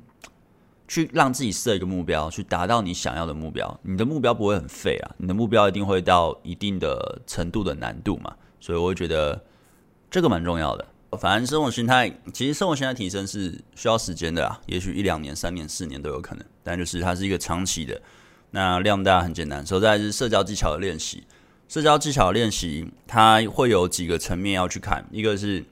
[0.89, 3.79] 去让自己设一个目标，去达到你想要的目标。
[3.83, 8.35] 你的目标不会很废啊，你的目标一定会到一定的程度的难度嘛。
[8.59, 9.45] 所以我会觉得
[10.11, 10.85] 这个蛮重要的。
[11.19, 16.45] 反正生活心态，其实生活心态提升是需要时间的啊，也许一两年、三年、四年都有可能。
[16.63, 18.01] 但就是它是一个长期的。
[18.51, 21.25] 那量大很简单，首先是社交技巧的练习。
[21.69, 25.07] 社交技巧的练习，它会有几个层面要去看。
[25.11, 25.63] 一个是，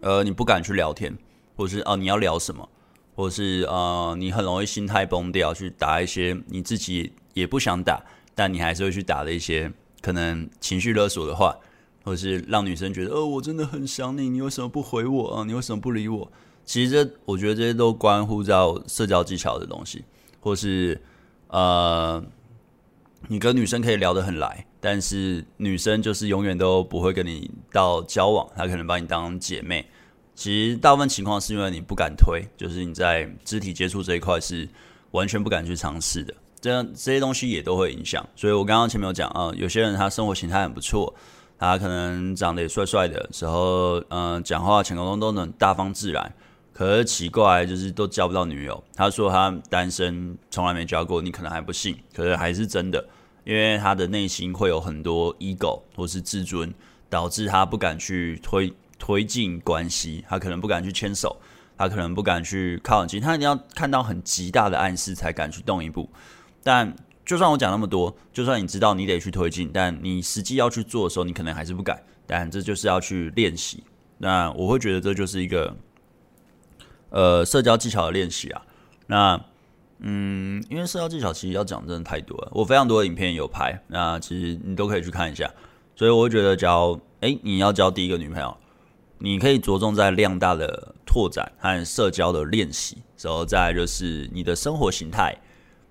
[0.00, 1.16] 呃，你不敢去聊天，
[1.56, 2.68] 或者是哦，你要聊什么？
[3.14, 8.02] 或是呃，你很容易心态崩掉，去打一些你自己也不想打，
[8.34, 11.56] 但你还是会去打的一些可能情绪勒索的话，
[12.04, 15.44] 或是让女生觉得，哦，我真的很想你，你为什么不回我啊？
[15.44, 16.32] 你为什么不理我？
[16.64, 20.04] 其实这我觉得这些都关乎到社交技巧的东西，
[20.40, 21.00] 或是
[21.48, 22.24] 呃，
[23.28, 29.86] 你跟女生可以聊得很来，但是女生就是永远都不会跟你到交往，她可能把你当姐妹。
[30.34, 34.68] 其实大部分情况是因为你不敢推，就是你在肢体接触这一块是
[35.10, 38.26] 完全不敢去尝试的，这样这些东西也都会影响。
[38.34, 41.14] 所以我刚刚前面有讲啊，有些人他生活形态很不错，
[41.58, 46.32] 他可能长得也帅帅的时候，嗯、讲话前沟通都能大方自然。
[46.72, 48.82] 可是奇怪，就是都交不到女友。
[48.96, 53.06] 他说他单身，从来没交过，你可能还不信，可是还是真的，
[53.44, 56.72] 因为他的内心会有很多 ego 或是自尊，
[57.10, 58.72] 导致他不敢去推。
[59.02, 61.36] 推进关系，他可能不敢去牵手，
[61.76, 66.08] 他可能不敢去靠近，他一定要看到很极大的暗示才敢去动一步。
[66.62, 66.94] 但
[67.24, 72.00] 就算我讲那么多，就算你知道你得去推进，但你实际要去做的时候，你可能还是不敢。
[72.28, 73.82] 但这就是要去练习。
[74.18, 75.76] 那我会觉得这就是一个
[77.10, 78.62] 呃社交技巧的练习啊。
[79.08, 79.44] 那
[79.98, 85.52] 嗯，因为社交技巧其实要讲真的太多了，我非常多的影片有拍，那其实你都可以去看一下。
[85.96, 88.56] 所以我会觉得，假如诶你要交第一个女朋友。
[89.24, 95.38] 你可以着重在量大的拓展和社交的练习，然后再就是你的生活形态，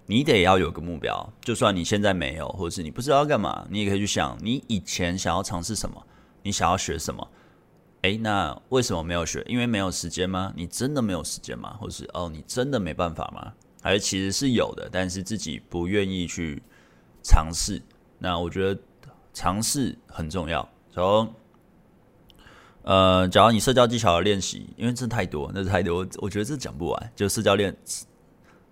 [0.06, 1.32] 你得要有个目标。
[1.40, 6.06] 就算你现在没有，或者是你不知道干嘛，你也可以去想，你以前想要尝试什么，
[6.44, 7.26] 你想要学什么？
[8.02, 9.42] 诶，那为什么没有学？
[9.48, 10.52] 因为没有时间吗？
[10.54, 11.78] 你真的没有时间吗？
[11.80, 13.54] 或是哦，你真的没办法吗？
[13.82, 16.62] 还是其实是有的，但是自己不愿意去
[17.24, 17.82] 尝试？
[18.20, 18.82] 那我觉得
[19.34, 20.68] 尝试很重要。
[20.92, 21.34] 从
[22.84, 27.12] 呃，假如你社交技巧的练习，因为这太多，那是太多，我觉得这讲不完。
[27.16, 27.76] 就社交练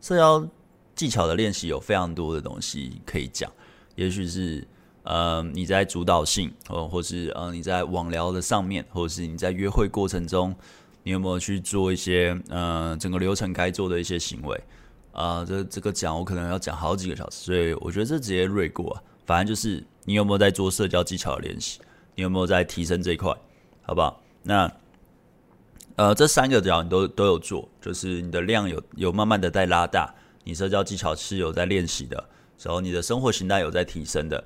[0.02, 0.48] 社交
[0.96, 3.52] 技巧的练习有非常多的东西可以讲，
[3.96, 4.68] 也许是
[5.04, 10.56] 呃你在主导性，或或是呃你在网聊的上面，或者是你在约会过程中，
[11.04, 14.60] 你有没有去做一些呃整个流程该做的一些行为
[15.12, 19.04] 啊、这这个讲我可能要讲好几个小时，所以我觉得这直接略过啊。
[19.26, 21.80] 反正就是你有没有在做社交技巧的练习，
[22.16, 23.36] 你有没有在提升这一块？
[23.90, 24.22] 好不好？
[24.44, 24.72] 那
[25.96, 30.14] 呃，这三个只要你都都有做，就是你的量有有慢慢的在拉大，
[30.44, 32.24] 你社交技巧是有在练习的，
[32.62, 34.44] 然后你的生活形态有在提升的。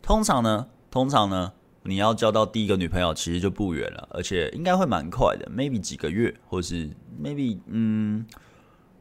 [0.00, 6.88] 通常呢，通常呢，你要交到第一个女朋友其实就不远了，而且应该会蛮快的，maybe 几个月，或是
[7.20, 8.24] maybe 嗯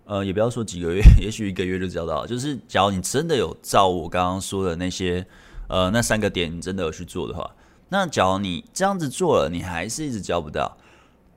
[0.05, 2.25] 呃，也不要说几个月， 也许一个月就交到。
[2.25, 5.23] 就是假如你真的有照我刚刚说的那些
[5.69, 7.47] 呃那三个点，你真的有去做的话。
[7.93, 10.75] 那假如你这样子做了，你还是一直交不到，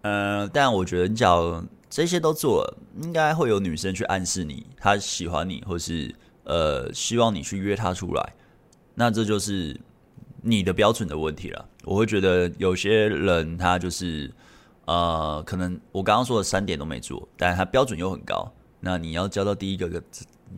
[0.00, 8.32] 呃，但我觉得，假如这些都做了，应该会有女生去暗示你，她喜欢你，或是呃，希望你去约她出来。
[8.94, 9.78] 那这就是
[10.40, 11.68] 你的标准的问题了。
[11.84, 14.32] 我会觉得有些人他就是
[14.86, 18.50] 呃，可能我刚刚说的三点都没做，但他标准又很高。
[18.80, 20.02] 那你要交到第一个，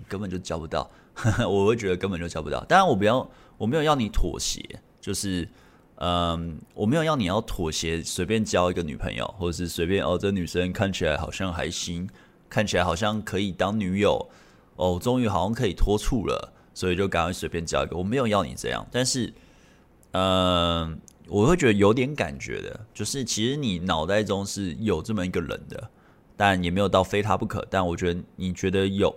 [0.07, 0.89] 根本就交不到。
[1.51, 2.65] 我会觉得根本就交不到。
[2.67, 4.63] 当然，我不要，我没有要你妥协，
[5.01, 5.49] 就是。
[6.01, 12.09] 嗯，我没有要你要妥协，随便交一个女朋友，或者是随便哦，这女生看起来好像还行，
[12.49, 14.25] 看起来好像可以当女友，
[14.77, 17.97] 哦，终于好像可以脱处了，所以就赶快随便交一个。
[17.97, 19.35] 我没有要你这样，但是，
[20.13, 20.97] 嗯，
[21.27, 25.91] 我会觉得有点感觉的，就是其实你脑袋中是有这么一个人的，
[26.37, 27.67] 但也没有到非他不可。
[27.69, 29.13] 但我觉得你觉得有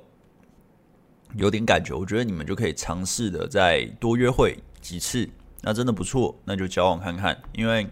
[1.36, 5.30] 有点感觉，我觉得你们就可以尝试的再多约会几次。
[5.62, 7.42] 那真的不错，那就交往看看。
[7.54, 7.88] 因为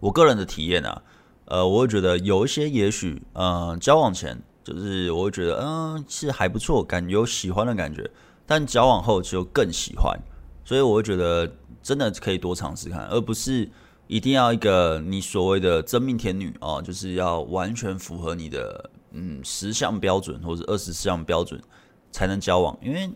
[0.00, 1.02] 我个人的体验啊，
[1.46, 8.10] 呃，我会觉得有一些也许，呃，交往前就是我会觉得，嗯、呃，是还不错，感觉有喜欢的感觉。
[8.46, 10.18] 但交往后就更喜欢，
[10.64, 11.48] 所以我会觉得
[11.82, 13.68] 真的可以多尝试看，而不是
[14.08, 21.62] 一定要一个你所谓的真命天女哦，就是要完全符合你的嗯十项标准或者二十四项标准
[22.10, 23.08] 才能交往，因为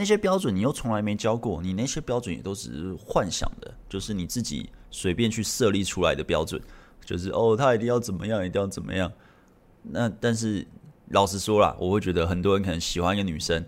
[0.00, 6.58] 那些标准你又从来没教过，你那些标准也都只是幻想的，就是你自己随便去设立出来的标准，
[7.04, 9.12] 就是哦，他一定要怎么样，一定要怎么样。
[9.82, 10.66] 那但是
[11.08, 13.62] 老实说啦，我会觉得很多人可能喜欢一个女生。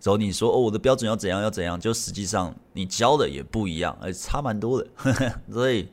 [0.00, 4.90] 之后你说哦，我的标准要怎样要怎样，就实际上你教的也不一样，而且差蛮多的。
[5.52, 5.88] 所以，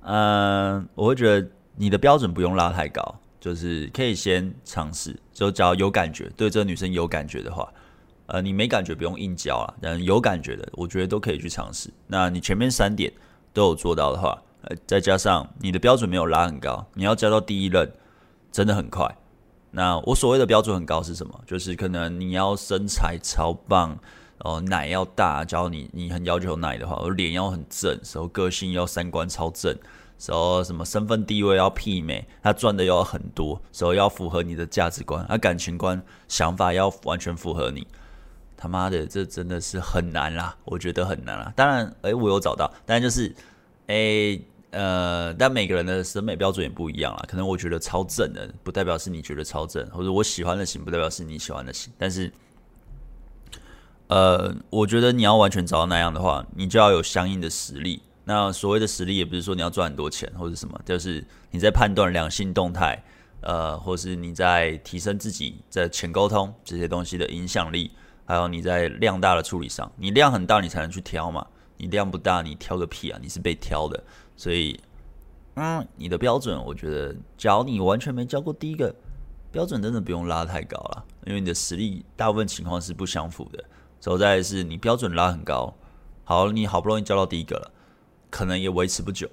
[0.00, 5.16] 嗯、呃，我会觉得你的标准不用拉太高，就是可以先尝试。
[5.32, 7.72] 就只要有感觉，对这个女生有感觉的话，
[8.26, 9.74] 呃，你没感觉不用硬教啊。
[9.80, 11.90] 但有感觉的，我觉得都可以去尝试。
[12.06, 13.12] 那你前面三点
[13.52, 17.92] 都有做到的话，呃，再加上你的标准没有拉很高，你要交到第一任
[18.50, 19.16] 真的很快。
[19.70, 21.38] 那我所谓的标准很高是什么？
[21.46, 23.98] 就是可能你要身材超棒，
[24.38, 29.76] 哦，奶要大，假如你你很要求奶的话，我脸要很正，然后个性要三观超正，
[30.26, 37.86] 然后什么身份地位要媲美，他赚的要很多，然后要符合你的价值观，他感情观想法要完全符合你。
[38.56, 41.52] 他妈的，这真的是很难啦，我觉得很难啦。
[41.54, 43.34] 当然，诶，我有找到，但就是，
[43.88, 44.40] 诶。
[44.72, 47.24] 呃，但每个人的审美标准也不一样啦。
[47.26, 51.90] 可能我觉得超正的，不代表是你觉得超正，或者我喜欢的型，不代表是你喜欢的型。
[51.96, 52.30] 但是，
[54.08, 58.02] 呃，我觉得你要完全找到那样的话，你就要有相应的实力。
[58.24, 63.02] 那所谓的实力，也不是说你要赚很多钱或者什么，就是你在判断两性动态，
[63.40, 67.92] 呃，或是你在提升自己在前沟通这些东西的影响力，
[68.26, 71.46] 还有你在量大的处理上，你量很大，你才能去挑嘛。
[71.78, 73.18] 你量不大，你挑个屁啊！
[73.22, 74.02] 你是被挑的。
[74.34, 74.80] 所以，
[75.54, 78.94] 嗯，你的标准，我觉得，假如你完全没交过第一个
[79.52, 83.62] 标准，真的不用拉太高了，因为你的实力大部分情况是不相符的。
[84.00, 85.74] 所在是你标准拉很高，
[86.24, 87.70] 好，你好不容易交到第一个了，
[88.30, 89.28] 可能也维持不久。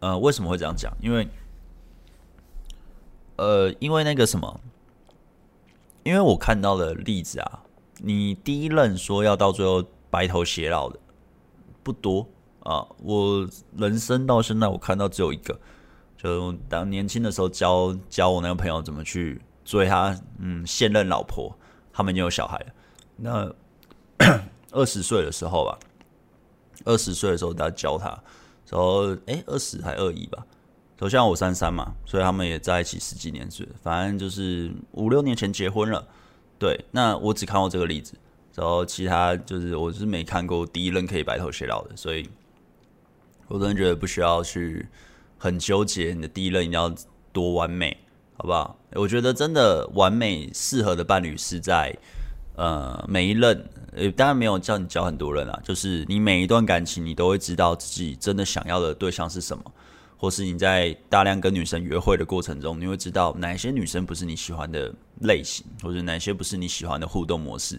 [0.00, 0.92] 呃，为什么会这样讲？
[1.00, 1.28] 因为，
[3.36, 4.60] 呃，因为那个什么，
[6.02, 7.60] 因为我看到的例子啊，
[7.98, 10.98] 你第一任说要到最后白头偕老的
[11.82, 12.26] 不多。
[12.60, 15.60] 啊，我人生到现在我看到只有一个，
[16.16, 21.54] 就当年轻的时候教教我那个朋友怎么去追他，嗯，现任老婆，
[21.92, 22.66] 他们已经有小孩了。
[23.16, 23.54] 那
[24.72, 25.78] 二十岁的时候吧，
[26.86, 28.18] 二十岁的时候他教他，
[28.64, 30.42] 说，哎，二十还二一吧，
[30.98, 36.08] 首先我三三嘛，所以他们也在一起十几年是，反正就是五六年前结婚了。
[36.58, 38.14] 对，那我只看过这个例子，
[38.54, 42.28] 然后其他就是我是没看过第一任可以白头偕老的，所以。
[43.46, 44.88] 我真的觉得不需要去
[45.36, 46.92] 很纠结，你的第一任一定要
[47.30, 47.94] 多完美，
[48.38, 48.74] 好不好？
[48.92, 51.94] 我觉得真的完美适合的伴侣是在
[52.56, 59.62] 呃每一任，呃当然没有叫你交很多人啊，就是你每一段感情你都会知道自己真的想要的对象是什么，
[60.24, 67.78] 或是你在大量跟女生约会的过程中，你会知道哪些女生不是你喜欢的类型，或者哪些不是你喜欢的互动模式，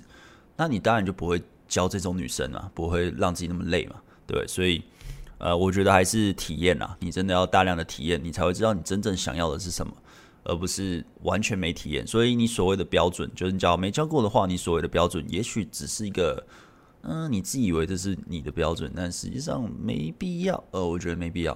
[0.55, 3.95] 那你当然就不会交这种女生啊，不会让自己那么累嘛，
[4.27, 4.83] 对，所以。
[5.37, 9.93] 呃，我觉得还是体验啦，你真的要大量的体验，你才会知道你真正想要的是什么，
[10.45, 12.07] 而不是完全没体验。
[12.07, 16.41] 所以你所谓的标准，就是你只要没交过的话，你所谓的标准，也许只是一个，
[17.01, 20.63] 嗯、你自以为这是你的标准，但实际上没必要。
[20.71, 21.55] 呃，我觉得没必要。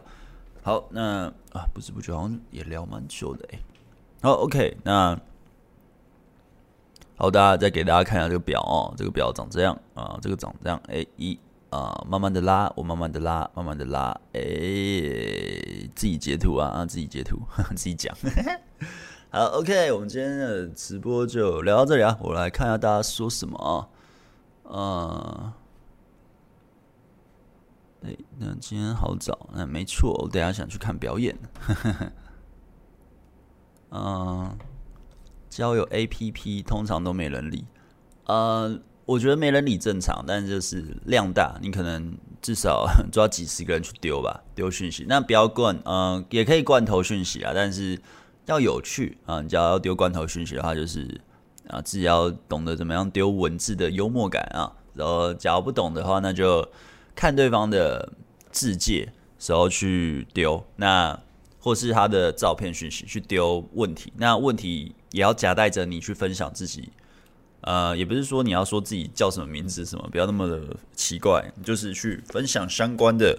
[0.70, 3.59] 好，那啊，不知不觉好像也聊蛮久的哎。
[4.22, 5.20] 好，OK，那
[7.17, 11.39] 好，大家再给大家看一下这个表哦，这个表长这样啊，这个长这样，哎一。
[11.72, 14.41] 啊、慢慢的拉，我慢慢的拉，慢慢的拉，哎、
[15.95, 17.39] 自己截图啊，自己截图，
[17.76, 18.15] 自己讲。
[19.30, 23.89] 好，OK，我们今天的直播就聊到这里啊，我来看一下大家说什么啊。
[24.72, 25.53] 嗯，
[28.04, 31.38] 哎，那今天好早，那没错，我等下想去看表演。
[33.91, 34.58] 嗯，
[35.50, 37.66] 交友 APP 通常都没人理，
[38.26, 38.80] 呃。
[39.06, 45.04] 我觉得没人理正常，但就是量大，你可能至少 抓几十个人去丢吧，丢讯息。
[45.10, 48.00] 那不要罐，嗯、也可以罐头讯息啊，但是
[48.45, 49.41] 要有趣啊。
[49.41, 51.20] 你只要要丢罐头讯息的话，就是
[51.70, 54.72] 啊，自己要懂得怎么样丢文字的幽默感啊。
[54.93, 56.70] 然后，假如不懂的话，那就
[57.20, 58.13] 看对方的
[58.49, 61.20] 自介时候去丢，那
[61.59, 66.93] 或是他的照片讯息去丢问题，那问题也要夹带着你去分享自己。
[67.59, 73.38] 呃，也不是说你要说自己叫什么名字什么，不要那么的奇怪，就是去分享相关的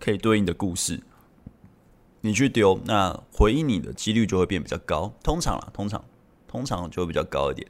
[0.00, 0.98] 可以对应的故事，
[2.22, 5.12] 你去丢，那回应你的几率就会变比较高。
[5.22, 6.02] 通常啦，通常
[6.46, 7.68] 通常就会比较高一点。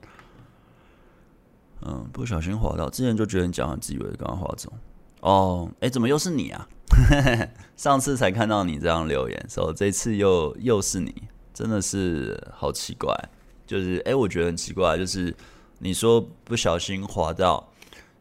[1.81, 4.73] 嗯，不小心滑到，之前就觉得你讲很自以为，刚刚滑走。
[5.21, 6.69] 哦，哎，怎么又是你啊？
[7.77, 11.15] 上次才看到你这样留言，所以这次又又是你，
[11.53, 13.15] 真的是好奇怪。
[13.67, 15.35] 就是，哎，我觉得很奇怪，就是
[15.79, 17.69] 你说不小心滑到。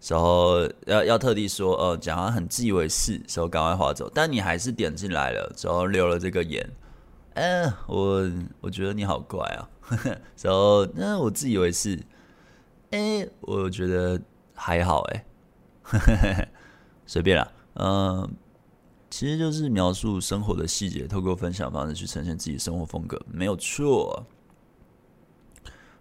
[0.08, 6.70] 然后要要特地说，呃，讲他很自以为是，时候赶快划走，但你还是点进来了，然后留了这个言，
[7.34, 8.32] 嗯，我
[8.62, 9.68] 我觉得你好怪啊，
[10.40, 12.00] 然后那我自以为是，
[12.92, 14.22] 哎，我觉得
[14.54, 15.26] 还好，哎，
[17.08, 18.30] 随便啦，嗯，
[19.10, 24.26] 其实就是描述生活的细节，透过分享方式去呈现自己生活风格，没有错，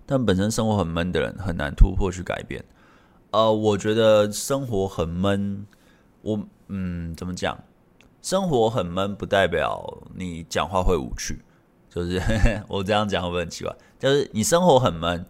[0.04, 2.64] 但本身生活很闷的人很难突破去改变。
[3.30, 5.66] 呃，我觉得生活很闷。
[6.22, 7.56] 我嗯，怎么讲？
[8.20, 11.40] 生活很闷不代表你讲话会无趣，
[11.88, 12.20] 就是
[12.66, 13.72] 我这样讲会不会很奇怪？
[13.98, 15.24] 就是你生活很闷，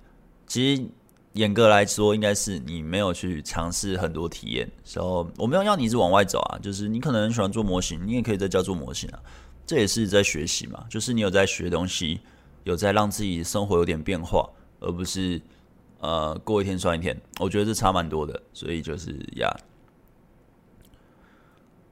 [0.46, 0.88] 其实
[1.36, 4.68] 严格来说，应该是你没有去尝试很多体验。
[4.82, 9.20] 所以我没有要你一直往外走啊，就是你可能很喜欢做模型，你也可以在家做模型啊，
[9.64, 10.84] 这也是在学习嘛。
[10.90, 12.20] 就是你有在学东西，
[12.64, 14.48] 有在让自己生活有点变化，
[14.80, 15.40] 而不是。
[15.98, 19.50] 呃，过一天算一天，我觉得这差蛮多的，所以就是呀，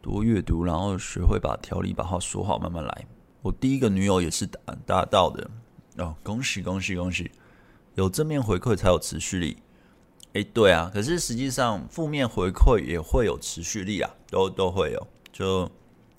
[0.02, 3.06] 多阅读，然后学会把条理把话说好，慢慢来。
[3.40, 5.50] 我第一个女友也是达达到的
[5.96, 7.30] 哦，恭喜恭喜恭喜！
[7.94, 9.56] 有正面回馈才有持续力。
[10.34, 15.06] 诶，对啊，可是实际上负面回馈也会有持续力啊，都都会有。
[15.32, 15.70] 就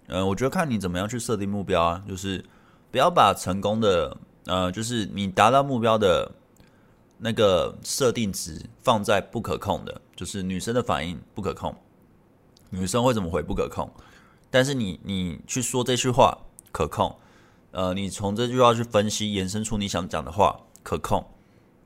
[0.08, 2.44] 嗯、我觉得看你怎么样去设定目标啊，就是
[2.92, 6.32] 不要把成功的呃，就是你达到目标的。
[7.18, 11.74] 那个设定值放在不可控的，就是女生的反应不可控，
[12.70, 13.90] 女生会怎么回不可控，
[14.52, 16.38] 但是你你去说这句话
[16.74, 17.16] 可控，
[17.72, 21.26] 呃，你从这句话去分析延伸出你想讲的话可控，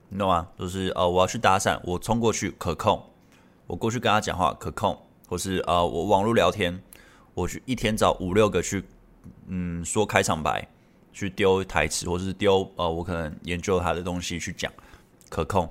[0.09, 0.47] 你懂吗？
[0.57, 3.01] 就是呃，我要去搭讪，我冲过去可控，
[3.67, 4.97] 我过去跟他讲话可控，
[5.27, 6.81] 或是呃，我网络聊天，
[7.33, 8.83] 我去一天找五六个去
[9.47, 10.67] 嗯说开场白，
[11.13, 14.71] 去丢台词，或是丢呃我可能研究他的东西去讲。
[15.29, 15.69] 可控，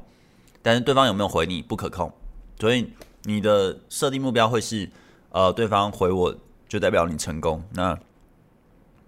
[0.62, 2.12] 但是对方有没有回你不可控，
[2.60, 2.92] 所以
[3.24, 4.88] 你的设定目标会是，
[5.30, 6.32] 呃，对方回我
[6.68, 7.98] 就代表你成功，那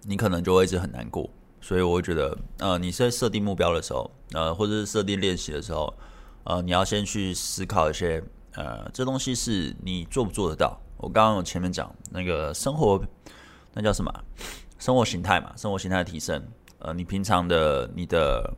[0.02, 1.30] 你可能就会一直很难过。
[1.60, 5.92] 所以我会觉得，呃，你在设定目标的时候，呃，或者是设定练习的时候，
[6.44, 8.22] 呃，你要先去思考一些，
[8.54, 10.80] 呃，这东西是你做不做得到。
[10.96, 13.02] 我刚刚有前面讲那个生活，
[13.72, 14.12] 那叫什么？
[14.78, 16.42] 生活形态嘛，生活形态的提升，
[16.78, 18.52] 呃，你平常的你的。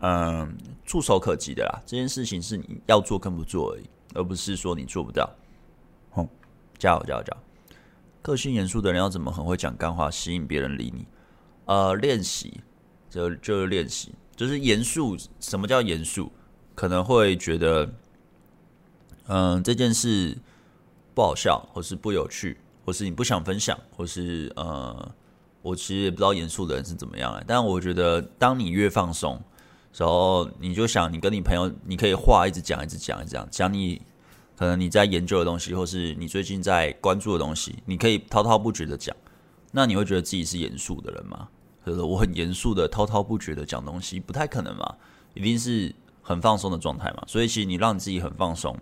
[0.00, 5.30] 嗯，触手可及的啦，这件事情是你要做跟不做而已，而不是说你做不到。
[6.10, 6.28] 哼，
[6.76, 7.76] 加油加油加油！
[8.20, 11.06] 个性严肃的人要怎么很会讲干话，吸引别人理你？
[11.64, 12.60] 呃，练习
[13.08, 15.16] 就就是练习，就是严肃。
[15.40, 16.30] 什么叫严肃？
[16.74, 17.92] 可能会觉得，
[19.26, 20.36] 嗯，这件事
[21.14, 25.14] 不好笑，或是不有趣，或是你不想分享，或是呃，
[25.62, 27.42] 我其实也不知道严肃的人是怎么样。
[27.46, 29.40] 但我觉得，当你越放松。
[29.96, 34.02] 然后你就想，你跟你朋友，你可以话一直讲，一直讲，一直讲，讲你
[34.56, 39.14] 可能你在研究的东西，或是你最近在关注的东西，你可以滔滔不绝的讲。
[39.70, 41.48] 那你会觉得自己是严肃的人吗？
[41.86, 44.94] 就是我很严肃的滔滔不绝的讲东西，不太可能嘛，
[45.34, 47.22] 一定是很放松的状态嘛。
[47.26, 48.78] 所以其实你让你自己很放松，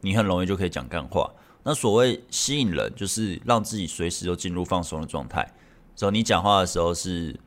[0.00, 1.30] 你很容易就可以讲干话。
[1.62, 5.46] 那所谓吸引人，就是让自己随时都进入放松的状态。
[5.94, 7.38] 所以你讲话的时候是。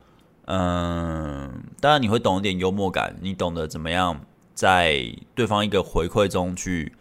[0.52, 4.20] 嗯，当然你会懂一点幽默感，你懂得怎么样
[4.52, 5.00] 在
[5.32, 6.92] 对方一个回馈中去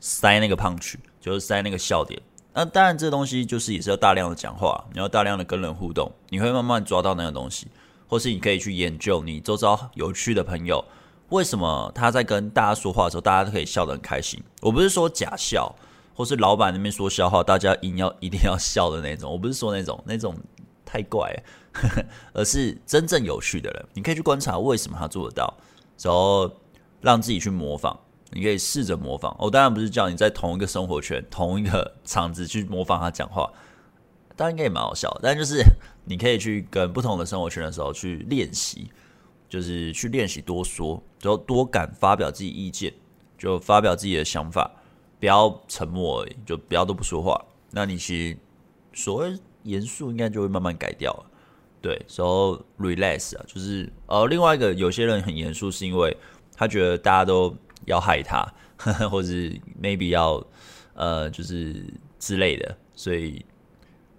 [0.00, 2.20] 塞那个 punch，就是塞那个笑点。
[2.58, 7.68] 那当然这东西就是也是要大量的讲话，你要大量的跟人互动，你会慢慢抓到那个东西，
[8.08, 10.84] 或是你可以去研究你周遭有趣的朋友，
[11.28, 14.42] 为什么他在跟大家说话的时候，大家都可以笑得很开心。
[14.60, 15.72] 我不是说假笑，
[16.16, 20.34] 或是老板那边说笑话，大家一定要一定要笑的那种，我不是说那种那种。
[20.90, 22.02] 太怪了，
[22.32, 25.52] 而是真正有趣的人，你可以去观察为什么他做得到，
[26.00, 26.50] 然后
[27.02, 27.94] 让自己去模仿。
[28.32, 29.34] 你可以试着模仿。
[29.38, 33.52] 我当然不是叫你在同一个生活圈、同一个场子去模仿他讲话，
[34.36, 35.16] 当然应该也蛮好笑。
[35.22, 35.62] 但就是
[36.04, 38.90] 你可以去跟不同的生活圈的时候去练习，
[39.48, 42.92] 就是去练习多说，然后多敢发表自己意见，
[43.36, 44.70] 就发表自己的想法，
[45.18, 47.44] 不要沉默而已，就不要都不说话。
[47.70, 48.38] 那你其实
[48.92, 49.38] 所谓。
[49.64, 51.26] 严肃应该就会慢慢改掉了，
[51.82, 56.16] 对，所以 relax 啊，就是呃，另外一个有些人很严肃，是因为
[56.56, 57.54] 他觉得大家都
[57.88, 59.28] 要害他，呵 呵或者
[59.82, 60.42] maybe 要
[60.94, 61.84] 呃，就是
[62.18, 63.44] 之类的，所以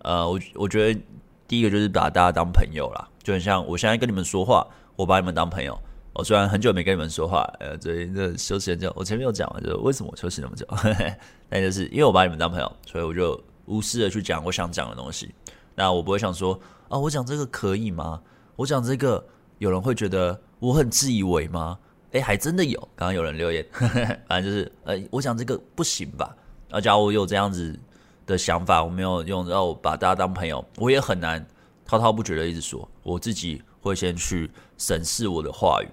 [0.03, 1.01] 呃，我我觉得
[1.47, 5.78] 第一个就是把大家当朋友啦，就很像我现在跟你们说话，我把你们当朋友，
[6.13, 10.65] 我虽然很久没跟你们说话，呃，最近这休息很久，我前面有讲了，就为什么我休息那么久，
[11.49, 15.34] 那就是因为我把你们当朋友，所以我就无私的去讲我想讲的东西。
[15.76, 16.59] 那我不会想说
[16.89, 18.22] 啊，我讲这个可以吗？
[18.55, 19.26] 我讲这个
[19.59, 21.78] 有人会觉得我很自以为吗？
[22.12, 23.66] 诶，还真的有，刚刚有人留言，
[24.28, 26.36] 反正就是呃，我想这个不行吧？
[26.72, 27.80] 啊，假如我有这样子
[28.26, 31.45] 的想法，我没有用，然后把大家当朋友，我也很难
[31.86, 35.88] 滔滔不绝的一直说，我自己会先去审视我的话语。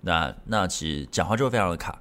[0.00, 1.98] 那那其实讲话就会非常的卡，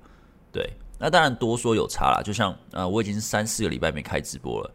[0.52, 0.70] 对。
[0.98, 4.72] 那当然多说有差啦，就像呃，我已经三四个礼拜没开直播了，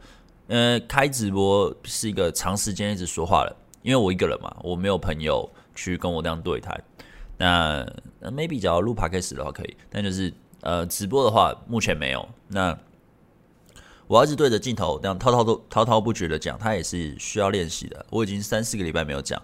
[0.49, 6.79] 呃，开直播是一个长时间一直说话了，因为我一个人嘛，我没有朋友去跟我这样对谈。
[7.41, 7.87] 那
[8.21, 10.31] 那 maybe 只要录 podcast 的话可以，但就是
[10.61, 12.29] 呃直播的话目前没有。
[12.49, 12.79] 那
[14.07, 18.05] 我要一直对着镜头这样滔滔都滔滔不绝的讲，它也是需要练习的。
[18.11, 19.41] 我已经三四个礼拜没有讲，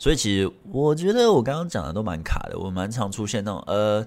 [0.00, 4.04] 所以其实我觉得我刚刚讲的都蛮卡的，我蛮常出现那种呃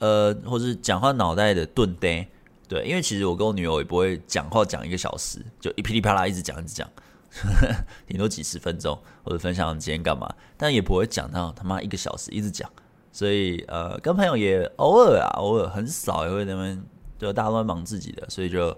[0.00, 2.26] 呃，或是讲话脑袋的顿呆。
[2.66, 6.90] 对，因为其实我跟我女友也不会讲话讲一个小时，就一噼里啪啦一直讲一直讲。
[8.06, 12.70] 顶多几十分钟，或者分享今天干嘛，但也不会讲到他妈一个小时一直讲，
[13.12, 16.82] 所以呃，跟朋友也偶尔啊，偶尔很少也会那么
[17.18, 18.76] 就大家都在忙自己的，所以就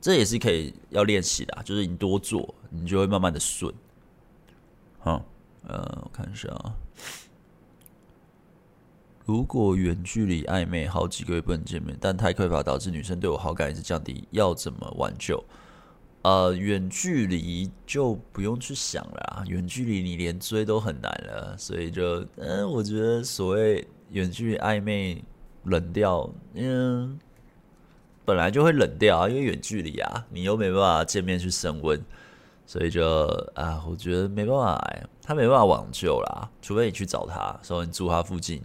[0.00, 3.72] 这也是可以要练习的，就是你多做，你就会慢慢的顺。
[4.98, 5.24] 好，
[5.66, 6.74] 呃，我看一下啊，
[9.24, 15.42] 如果远距离暧昧好几个月不能见面，但太匮乏导致女生对我好感一直降低，要怎么挽救？
[16.22, 25.24] 呃，远距离就不用去想了，远距离你连追都很难了，所以就，嗯，我觉得所谓远距离暧昧
[25.64, 27.18] 冷掉，嗯，
[28.24, 32.00] 本来就会冷掉啊，因为远距离啊，你又没办法见面去升温，
[32.66, 33.04] 所以就
[33.54, 34.80] 啊，我觉得没办法，
[35.24, 38.62] 他没办法挽救啦，除非你去找他，说你住他附近，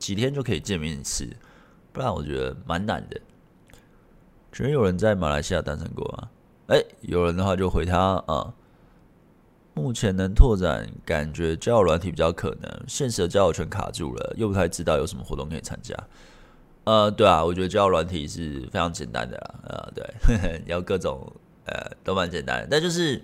[0.00, 1.28] 几天就可以见面一次，
[1.92, 3.20] 不然我觉得蛮难的。
[4.50, 6.28] 觉得有人在马来西亚单身过啊？
[6.68, 8.54] 哎，有人的话就回他啊。
[9.74, 15.94] 目前能拓展，感觉交友软体比较可能，现实的交友全卡住了，又不太知道有什么活动可以参加。
[16.84, 19.54] 呃，对啊，我觉得交友软体是非常简单的啦。
[19.62, 21.32] 呃，对，呵呵，要各种
[21.64, 23.22] 呃都蛮简单，但就是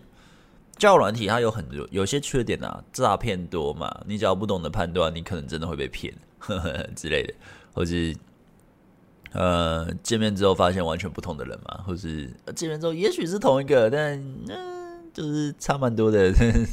[0.76, 7.34] 交友软体它有很多有些缺点啊，诈骗多嘛，你只要不懂得判断，你可能真的会被骗呵呵 之类的，
[7.74, 8.14] 或是。
[9.34, 14.14] 呃，见面之后发现完全不同的人嘛，或是见面之后也许是同一个，但
[14.48, 16.66] 嗯、就是差蛮多的呵 呵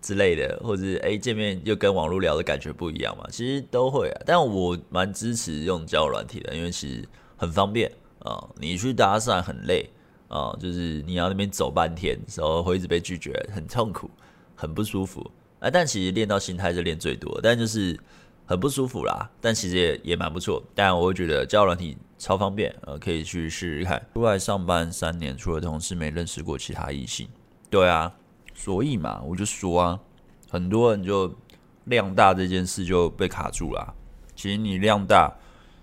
[0.00, 4.22] 之类的，或者哎、欸、见面又跟网络聊的感觉不一样嘛，其实都会啊。
[4.24, 7.06] 但我蛮支持用交友软体的，因为其实
[7.36, 9.88] 很方便啊、你去搭讪很累
[10.28, 14.10] 啊、就是你要那边走半天，然后会一直被拒绝，很痛苦，
[14.54, 15.68] 很不舒服啊。
[15.70, 17.94] 但其实练到心态是练最多，但就是
[18.46, 19.30] 很不舒服啦。
[19.38, 21.96] 但其实也也蛮不错，但我会觉得交友软体。
[22.18, 24.02] 超方便，呃，可以去试试看。
[24.14, 27.28] 出来上班三年，除了同事，没认识过其他异性。
[27.68, 28.14] 对啊，
[28.54, 30.00] 所以嘛，我就说啊，
[30.48, 31.34] 很多人就
[31.84, 33.94] 量大这件事就被卡住了。
[34.34, 35.30] 其实你量大，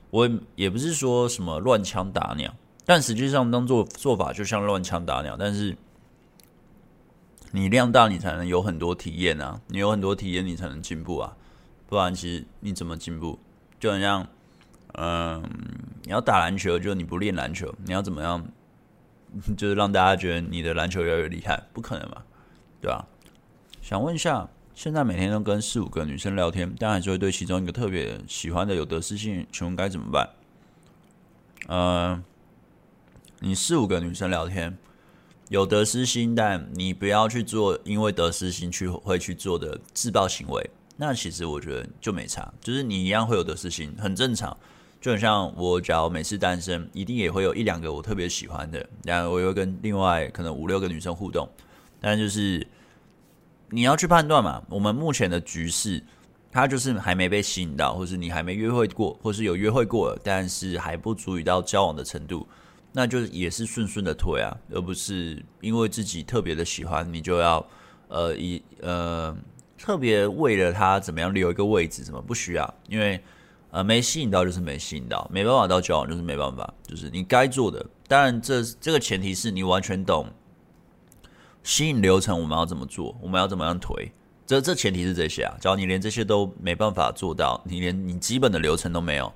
[0.09, 2.51] 我也不是说什么乱枪打鸟，
[2.83, 5.35] 但实际上当做做法就像乱枪打鸟。
[5.37, 5.77] 但是
[7.51, 11.37] 你量大，你才能有很多体验啊，你有很多体验，你才能进步啊。
[11.87, 13.37] 不然，其实你怎么进步？
[13.79, 14.27] 就很像。
[14.93, 15.43] 嗯，
[16.03, 18.45] 你要打篮球，就你不练篮球，你要怎么样？
[19.57, 22.23] 就是让大家觉得你的篮球越来越厉害，不可能嘛，
[22.79, 23.07] 对吧？
[23.81, 30.29] 想问一下，现在每天都跟四五个女生聊天，但还是会对其中一个特别喜欢的有得失心，请问该怎么办？
[31.67, 32.23] 嗯，
[33.39, 34.77] 你四五个女生聊天
[35.49, 40.69] 有得失心，但你不要去做因为得失心去会去做的自爆行为。
[40.97, 44.55] 那其实我觉得就没差，就是你一样会有得失心，很正常。
[45.03, 51.45] 就很像我，假如每次单身，一定也会有一两个我特别喜欢的，然后我又跟另外可能五六个女生互动。
[51.99, 52.65] 但就是
[53.69, 56.01] 你要去判断嘛，我们目前的局势，
[56.49, 62.47] 他就是还没被吸引到，或是你还没约会过，或是有约会过，但是还不足以到交往的程度，
[62.93, 67.67] 那就也是顺顺的推啊，而不是因为自己特别的喜欢，你就要
[68.07, 69.35] 呃以呃
[69.77, 73.21] 特别为了他怎么样留一个位置，什么不需要，因为。
[73.73, 77.83] 呃，没吸引到就是没吸引到，没办法到交往就是没办法，就是你该做的。
[78.07, 80.27] 当然这，这个前提是你完全懂
[81.63, 84.11] 吸引流程，我们要怎么做，我们要怎么样推。
[84.45, 85.57] 这这前提是这些啊。
[85.59, 89.33] 假如你连这些都没办法做到，你连你基本的流程都没有，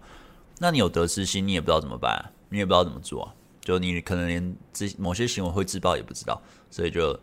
[0.60, 3.34] 那你有得失心，你也不知道怎么办，你也不知道怎么做啊。
[3.62, 7.20] 就你可能连这某些行为会自爆也不知道，所以就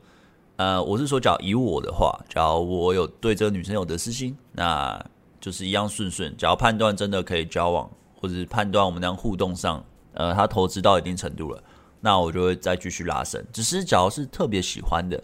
[0.57, 5.01] 呃，我是说，假如以我的话，假如我有对这个女生有得失心，那。
[5.45, 6.34] 就是一样顺顺。
[6.38, 9.84] 只要判断真的可以交往，或者是判断我们那样互动上，
[10.14, 11.62] 呃，他投资到一定程度了，
[12.01, 13.47] 那我就会再继续拉伸。
[13.53, 15.22] 只是只要是特别喜欢的，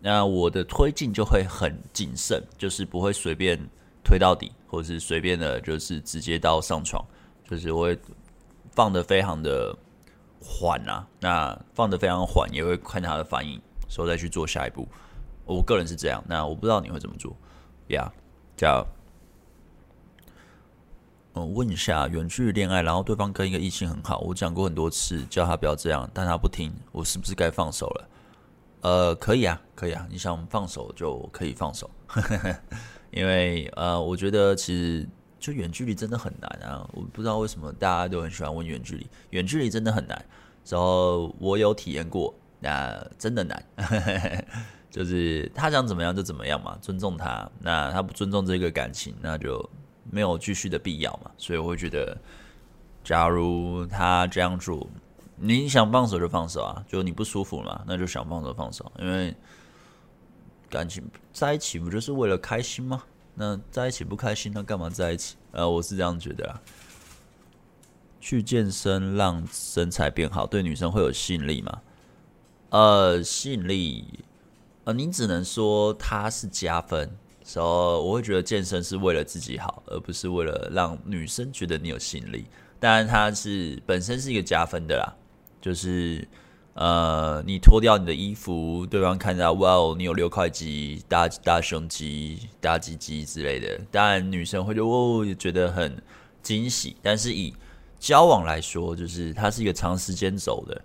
[0.00, 3.60] 那我的推进就会很谨慎，就是不会随便
[4.02, 7.04] 推到底，或者是随便的，就是直接到上床，
[7.46, 7.98] 就是我会
[8.72, 9.76] 放得非常的
[10.40, 11.06] 缓啊。
[11.20, 14.88] 那放得非常缓，也会看他的反应，所以再去做下一步。
[15.44, 17.36] 我个人是这样，那我不知道你会怎么做，
[17.88, 18.10] 呀、
[18.56, 18.86] 叫，
[21.46, 28.08] 问一下，远距离恋爱，然后对方跟一个异性很好，我讲过很多次，叫他不要这样，但他不听，我是不是该放手了？
[28.80, 31.90] 呃，可以啊，可以啊，你想放手就可以放手，
[33.10, 35.08] 因为呃，我觉得其实
[35.38, 40.24] 就远距离真的很难啊，我不知道为什么大家都很喜欢问远距离，远距离真的很难，
[40.66, 43.64] 然后我有体验过，那真的难。
[44.90, 47.48] 就是他想怎么样就怎么样嘛，尊重他。
[47.60, 49.70] 那他不尊重这个感情，那就
[50.10, 51.30] 没有继续的必要嘛。
[51.36, 52.16] 所以我会觉得，
[53.02, 54.88] 假如他这样做，
[55.36, 58.90] 你想放手就放手啊，就你不舒服嘛，那就想放手放手。
[58.98, 59.34] 因为
[60.68, 61.02] 感情
[61.32, 63.02] 在一起不就是为了开心吗？
[63.34, 65.36] 那在一起不开心，那干嘛在一起？
[65.52, 66.60] 呃，我是这样觉得啊。
[68.20, 71.80] 去健身让身材变好，对女生会有吸引力吗？
[72.70, 74.24] 呃，吸引力。
[74.84, 77.16] 呃，你只能说它是加分，
[77.48, 77.64] 所以
[78.06, 82.44] 我会觉得健身是为了自己好，而不是为了让女生觉得你有吸引力。
[82.78, 85.16] 当然，它是本身是一个加分的啦，
[85.58, 86.28] 就是
[86.74, 96.02] 呃，你脱掉你的衣服，对方看到哇哦，你有六块肌、大大胸肌、大鸡鸡之类的，当然女生会觉得哦，觉得很
[96.42, 96.96] 惊喜。
[97.00, 97.54] 但是以
[97.98, 100.82] 交往来说，就是它是一个长时间走的。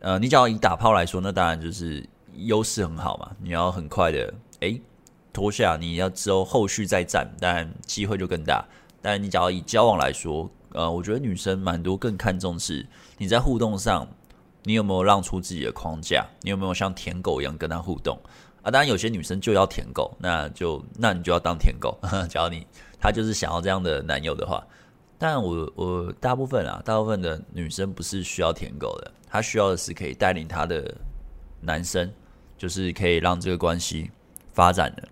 [0.00, 2.04] 呃，你只要以打炮来说，那当然就是。
[2.36, 4.82] 优势很好嘛，你要很快的诶
[5.34, 8.64] 脱下，你要之后后续再战，当然机会就更大。
[9.02, 12.86] 但你只要以交往来说，呃，我觉得女生蛮多更看重是
[13.18, 14.08] 你在互动上，
[14.62, 18.18] 你有没有让出自己的框架，你有没有像舔狗一样跟她互动
[18.62, 18.70] 啊？
[18.70, 21.98] 当然有些女生就要舔狗，那就那你就要当舔狗。
[22.30, 22.66] 只要你
[22.98, 24.64] 她就是想要这样的男友的话，
[25.18, 30.94] 但我我大部分啊，大部分的女生不是需要舔狗的，她需要的是可以带领她的
[31.60, 32.10] 男生。
[32.56, 34.10] 就是可以让这个关系
[34.52, 35.06] 发展的，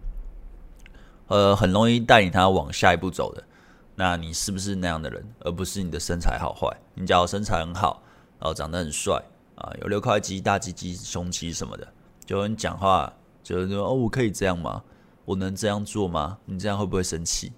[1.32, 3.42] 呃，很容易带领他往下一步走的。
[3.94, 6.68] 那你是不是那样的人，而不是你的身材好坏？
[6.94, 8.02] 你只要身材很好，
[8.38, 9.22] 然后长得很帅
[9.54, 11.88] 啊，有六块肌、大鸡鸡、胸肌什么的，
[12.26, 13.10] 就你讲话
[13.42, 14.82] 就是说哦，我可以这样吗？
[15.24, 16.36] 我能这样做吗？
[16.44, 17.50] 你这样会不会生气？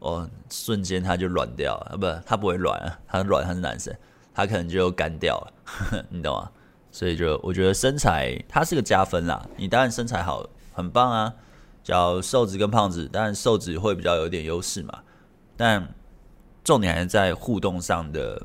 [0.00, 3.96] 哦，瞬间他就软掉了，不，他不会软啊，他软，他是男生，
[4.34, 6.50] 他可能就干掉了，呵呵，你懂吗？
[6.92, 11.34] 所以就我觉得身材它是个加分啦，你当然身材好很棒啊，
[11.86, 15.04] 叫瘦子跟胖子，当然瘦子会比较有点优势嘛。
[15.56, 15.94] 但
[16.64, 18.44] 重点还是在互动上的，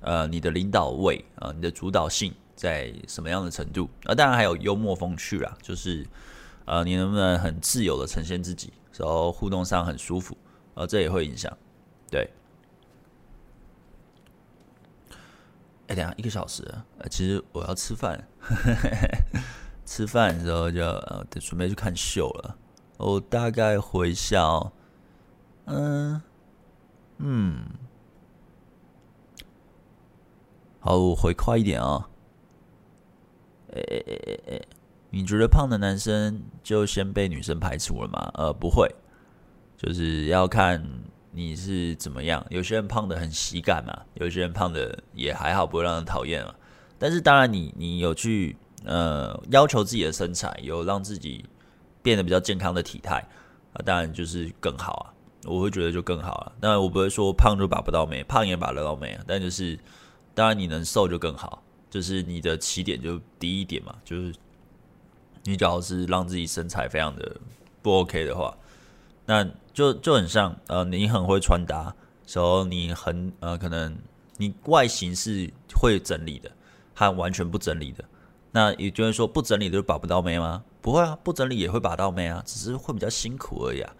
[0.00, 3.88] 呃，你的领导位啊，呃，你的主导性在什么样的程度？
[4.04, 6.06] 啊，当然还有幽默风趣啦，就是
[6.66, 10.36] 呃，你能不能很自由的呈现自己，然后互动上很舒服，
[10.74, 11.50] 呃，这也会影响，
[12.10, 12.30] 对。
[15.86, 16.62] 哎，等下一个小时，
[16.98, 18.22] 呃，其实我要吃饭，
[19.86, 22.58] 吃饭的时候就呃，准备去看秀了。
[22.96, 24.72] 我大概回笑，
[25.66, 26.20] 嗯
[27.18, 27.64] 嗯，
[30.80, 32.04] 好，我回快一点啊、哦。
[33.74, 34.60] 哎哎哎哎哎，
[35.10, 38.30] 你觉得胖的男生就先被女生排除了吗？
[38.34, 38.88] 呃，不会，
[39.76, 40.84] 就是要看。
[41.32, 42.42] 你是怎么样？
[42.48, 46.54] 有些人胖的很喜感嘛，有些人胖的也还好，不会让人讨厌嘛。
[46.98, 51.44] 但是当然你，你你有去呃要求自己的身材，有让自己
[52.06, 53.16] 变得比较健康的体态
[53.72, 55.04] 啊，当然就是更好啊。
[55.44, 56.52] 我会觉得就更好啊。
[56.60, 59.24] 当然我不会说胖就把不到妹，胖也把得到妹啊。
[59.26, 59.76] 但就是
[60.34, 63.92] 当然你能瘦就更好，就是你的起点就低一点嘛。
[64.04, 64.32] 就是
[65.42, 67.36] 你只要是让自己身材非常的
[67.82, 68.56] 不 OK 的话。
[69.24, 69.44] 那
[69.74, 71.92] 就就很像，呃，你很会穿搭，
[72.24, 73.96] 时候你很呃，可能
[74.36, 76.48] 你外形是会整理的，
[76.94, 78.04] 和完全不整理的。
[78.52, 80.62] 那也就是说，不整理的就把不到妹吗？
[80.86, 83.92] 不会啊，不整理也会把到妹啊，只是会比较辛苦而已啊。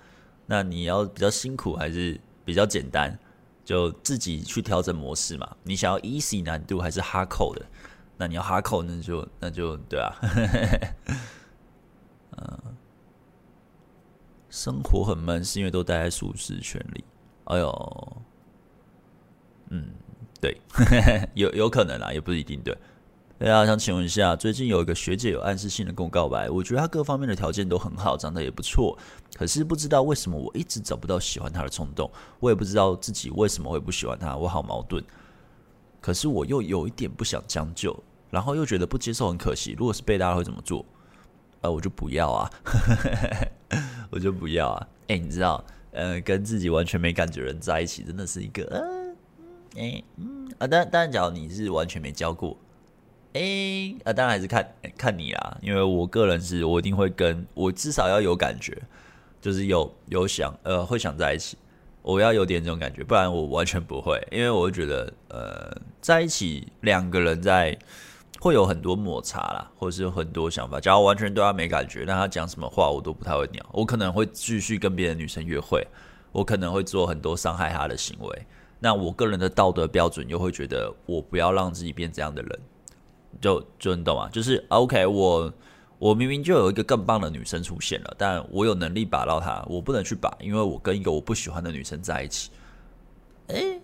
[0.47, 3.18] 那你要比较辛苦还是比较简单？
[3.64, 5.57] 就自己去调整模式嘛。
[5.64, 7.66] 你想要 easy 难度还是 hardcore 的？
[8.16, 10.14] 那你要 hardcore，那就那就对啊。
[12.37, 12.76] 嗯。
[14.49, 17.05] 生活很闷，是因为都待在舒适圈里。
[17.47, 18.16] 哎呦，
[19.70, 19.91] 嗯，
[20.41, 20.57] 对，
[21.34, 22.78] 有有可能啦，也不一定对。
[23.39, 28.97] 大家想请问一下，最近有一个学姐有暗示性的跟我告白，我觉得她各方面的条件都很好，长得也不错，
[29.34, 32.11] 可是不知道为什么我一直找不到喜欢她的冲动，
[32.41, 35.05] 我也不知道自己为什么会不喜欢她，我好矛盾。
[36.01, 37.95] 可是我又有一点不想将就，
[38.30, 39.76] 然后又觉得不接受很可惜。
[39.78, 40.82] 如果是被大家会怎么做？
[41.61, 42.51] 呃，我就不要啊，
[44.09, 44.89] 我就不要啊。
[45.09, 45.62] 哎、你知道，
[45.93, 49.14] 呃，跟自己完全没感觉的人在一起，真的是一个，呃，
[49.82, 52.57] 哎、嗯啊，当然，当然，假如你是完全没交过。
[53.35, 58.77] 哎、啊，当然还是看看你啦，因为我个人是我一定会跟我至少要有感觉，
[59.41, 61.59] 就是有有想呃会想在一起，
[62.03, 65.70] 我要有点这种感觉，不然我完全不会，因为我觉得呃
[66.01, 67.77] 在一起两个人在
[68.41, 70.81] 会有很多摩擦啦，或者是有很多想法。
[70.81, 75.87] 假如完全对他没感觉，那他讲什么话我都不太会鸟，我可能会继续跟别的女生约会，
[76.33, 78.47] 我可能会做很多伤害他的行为。
[78.79, 82.61] 那我个人的道德标准又会觉得我不要让自己变这样的人。
[83.41, 84.28] 就就你懂吗？
[84.30, 85.53] 就是 OK，我
[85.99, 92.51] 我明明就有一个更棒的女生出现了，但我有能力把到她，我不能去把，因为我跟一个我不喜欢的女生在一起。
[93.49, 93.80] 诶，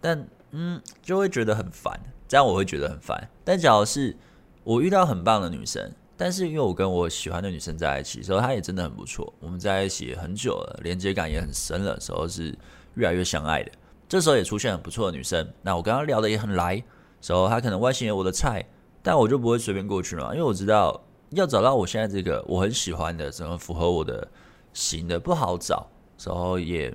[0.00, 3.28] 但嗯，就会觉得很烦，这样我会觉得很烦。
[3.44, 4.16] 但假如是
[4.64, 12.56] 我遇到很棒的女生，但是因为我跟我喜欢的女生在一起，所以她也真的很不错，我们在一起很久了，连接感也很深了，时候是
[12.94, 13.70] 越来越相爱的。
[14.08, 16.82] 这时候也出现很不错的女生，那我跟她聊得也很来，
[17.20, 18.64] 时候她可能外形有我的菜。
[19.02, 21.00] 但我就不会随便过去嘛，因为我知道
[21.30, 24.26] 要找到我现在这个我很喜欢的，怎么符合我的
[24.72, 25.86] 型的不好找，
[26.24, 26.94] 然后也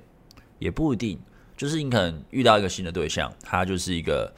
[0.58, 1.18] 也不一定，
[1.56, 4.32] 就是你可能遇到一个新的对象，他就是一个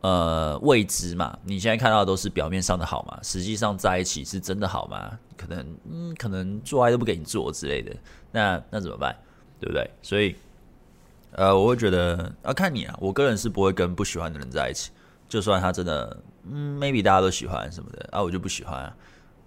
[0.00, 5.18] 呃未知嘛，你现在看到都是表面上的好嘛，实际上在一起是真的好吗？
[5.36, 7.94] 可能嗯，可能做爱都不给你做之类的，
[8.32, 9.16] 那那怎么办？
[9.60, 9.88] 对不对？
[10.02, 10.34] 所以
[11.32, 14.90] 呃，我会觉得要看你啊，我个人是不会跟不喜欢的人在一起。
[15.28, 16.16] 就算他真的，
[16.50, 18.96] 嗯，maybe 大家都喜欢什么的啊，我就不喜欢啊，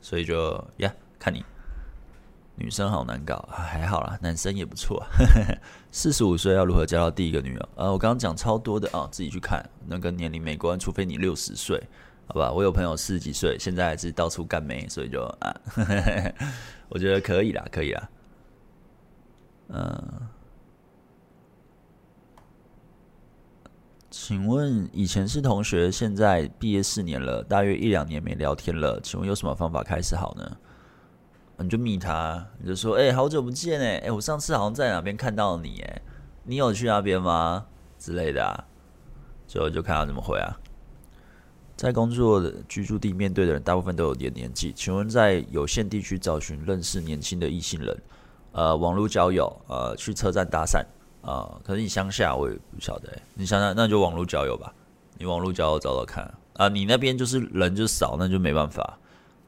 [0.01, 1.43] 所以就呀看你，
[2.55, 5.03] 女生好难搞，还好啦，男生也不错。
[5.91, 7.69] 四十五岁要如何交到第一个女友？
[7.75, 11.81] 啊，我刚刚讲超多的啊，自己去看，那跟年龄没关，除非你六十岁，
[12.27, 12.51] 好吧？
[12.51, 15.55] 我有朋友四十几岁，现在还是到处干妹，所以就啊，
[16.89, 18.09] 我觉得可以啦，可以啦，
[19.69, 20.29] 嗯。
[24.11, 28.99] 请问以前是同学，现在毕业四年了，大约一两年没聊天了。
[29.01, 30.57] 请问有什么方法开始好呢？
[31.59, 36.01] 你就密他，你就说：“哎、好久不见哎，哎，我上次好像在哪边看到你哎，
[36.43, 37.65] 你有去那边吗？”
[37.97, 38.51] 之类的啊。
[39.47, 40.59] 最后就看他怎么回啊。
[41.77, 44.73] 在工作的居住地面对的人，大部分都有点年纪。
[44.73, 47.97] 请问在有限地区找寻认识年轻的异性人，
[48.51, 50.83] 呃，网络交友，呃，去车站搭讪。
[51.21, 54.73] 啊、可是你乡下我也不晓得，你想想，那就网络交友吧，
[55.19, 58.97] 你网络交友找找看啊，你那边就是人就少，那就没办法，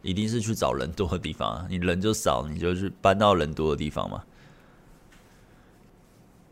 [0.04, 4.24] 一定是去找人多的地方啊，你人就少，你就去搬到人多的地方嘛。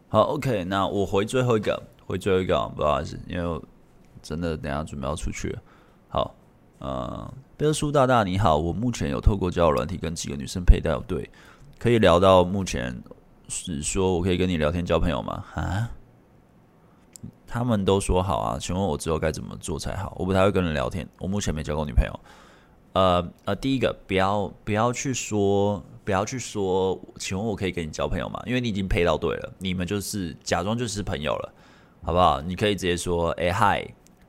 [0.09, 3.61] 好，OK，那我回最后一个，回最后一个，不好意思，因为
[4.24, 5.55] 真的等下准备要出去。
[6.09, 6.34] 好，
[6.80, 11.30] 呃，贝尔叔大大你好，我目前有透过交友软体跟几个女生配对，对，
[11.78, 12.99] 可以聊到目前。
[13.51, 15.43] 是说我可以跟你聊天交朋友吗？
[15.55, 15.91] 啊？
[17.45, 20.15] 他们都说好啊，请问我之后该怎么做才好？
[20.17, 22.19] 我不太会跟人聊天，我目前没交过女朋友。
[22.93, 28.41] 呃呃，第一个不要不要去说，不要去说，请问我可以跟你交朋友吗？
[28.45, 31.53] 因为你已经配到对了，你们就是假装就是朋友了，
[32.03, 32.41] 好不好？
[32.41, 33.85] 你可以直接说，哎嗨，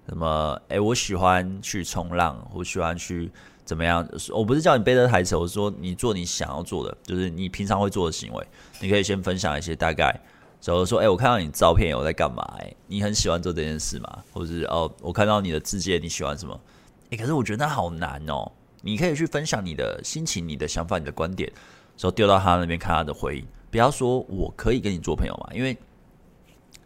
[0.08, 0.60] 什么？
[0.68, 3.30] 哎，我喜欢去冲浪，我喜欢去。
[3.72, 4.06] 怎么样？
[4.34, 8.46] 我不是叫你背着台词，我说你做你想要做的，就是你平常会做的行为。
[8.80, 10.12] 你可以先分享一些大概，
[10.60, 12.42] 假如说，哎，我看到你照片，我在干嘛？
[12.58, 14.22] 哎，你很喜欢做这件事吗？
[14.30, 16.60] 或者是哦，我看到你的自介，你喜欢什么？
[17.08, 18.52] 哎，可是我觉得那好难哦。
[18.82, 21.50] 你可以去分享你的心情、你的想法、你的观点，
[21.96, 23.46] 然后丢到他那边看他的回应。
[23.70, 25.74] 不要说我可以跟你做朋友嘛，因为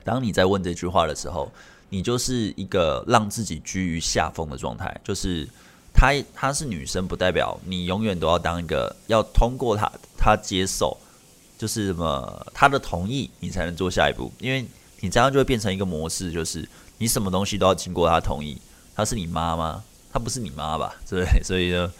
[0.04, 1.50] 当你在问这句话的时候，
[1.88, 5.48] 你就是一个让自己居于下风的状态，就是。
[5.96, 10.94] 她她是女生，不代表你永远都要当一个要通过她她接受，
[11.56, 14.30] 就是什么她的同意，你才能做下一步。
[14.38, 14.66] 因为
[15.00, 16.68] 你这样就会变成一个模式，就是
[16.98, 18.60] 你什么东西都要经过她同意。
[18.94, 19.82] 她是你妈吗？
[20.12, 20.94] 她不是你妈吧？
[21.08, 21.24] 对？
[21.42, 21.90] 所以呢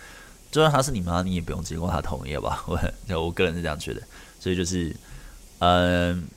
[0.51, 2.63] 就算她是你妈，你也不用经过她同意吧？
[2.67, 2.79] 我
[3.23, 4.03] 我个人是这样觉得。
[4.39, 4.95] 所以就是，
[5.61, 6.29] 嗯、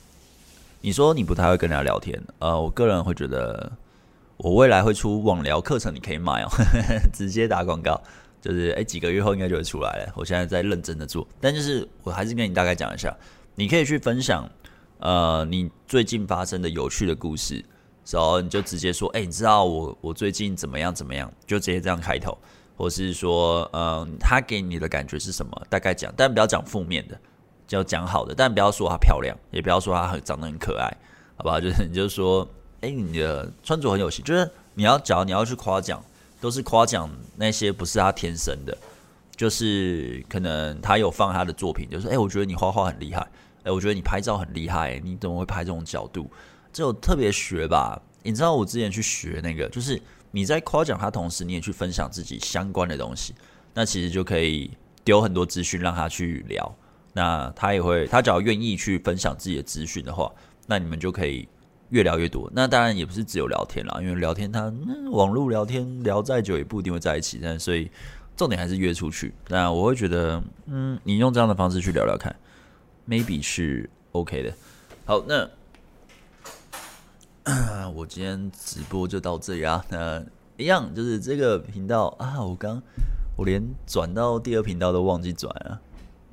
[0.80, 3.70] 你说你不太会跟人家聊天，呃，我个人会觉得。
[4.42, 6.48] 我未来会出网聊课程，你可以买哦，
[7.12, 8.00] 直接打广告，
[8.40, 10.12] 就是诶，几个月后应该就会出来了。
[10.16, 13.14] 我现在在认真的做，但就是我还是跟你大概讲一下，
[13.54, 14.48] 你可以去分享，
[14.98, 17.62] 呃，你最近发生的有趣的故事，
[18.10, 22.36] 然后，你就直接说，哎、你知道我我最近怎么样怎么样，就直接这样开头，
[22.78, 27.20] 或是说，嗯，他给你的感觉是什么，大概讲，但不要讲负面的，
[27.66, 30.90] 就讲好的，但不要说她漂亮，也不要说她很长得很可爱，
[31.36, 31.60] 好不好？
[31.60, 32.48] 就是你就说，
[32.80, 36.02] 哎、你的穿着很有型，就是你要讲你要去夸奖，
[36.40, 38.76] 都是夸奖那些不是他天生的。
[39.36, 43.26] 就是可能他有放他的作品，就是哎、我觉得你画画很厉害，
[43.62, 46.30] 哎、我觉得你拍照很厉害，你怎么会拍这种角度？
[46.70, 47.98] 这有特别学吧？
[48.22, 49.98] 你知道我之前去学那个，就是
[50.30, 53.34] 你在夸奖他同时，你也去分享自己相关的东西，
[53.72, 54.70] 那其实就可以
[55.02, 56.76] 丢很多资讯让他去聊，
[57.14, 60.30] 那他也会，他只要愿意去分享自己的资讯的话，
[60.66, 61.48] 那你们就可以
[61.90, 62.50] 越聊越多。
[62.54, 67.90] 那当然也不是只有聊天啦，因为聊天他、嗯、网络聊天聊再久也不一定会在一起，但所以。
[68.36, 72.34] 重点还是约出去，那我会觉得，嗯，你用这样的方式去聊聊看
[73.06, 74.50] ，maybe 是 OK 的。
[75.04, 75.46] 好，那
[77.90, 79.84] 我今天直播就到这里啊。
[79.90, 80.24] 那
[80.56, 82.82] 一样就是这个频道啊，我刚
[83.36, 85.78] 我连转到第二频道都忘记转了。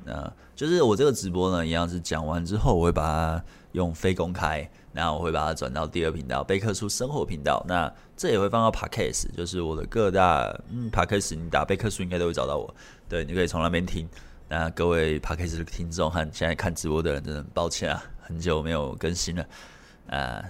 [0.05, 3.43] 那就是我这个直播呢，一样是讲完之后，我会把它
[3.73, 4.69] 用非公开。
[4.97, 7.63] 那我会把它转到第二频道，贝克书生活频道。
[7.67, 12.73] 那这也会放到 Podcast，就是我的各大嗯 Podcast，你打贝克书应该都会找到我。
[13.07, 14.09] 对，你可以从那边听。
[14.49, 19.45] 那各位 Podcast 的听众和现在看直播的人，真的很抱歉啊，很久没有更新了
[20.09, 20.41] 啊，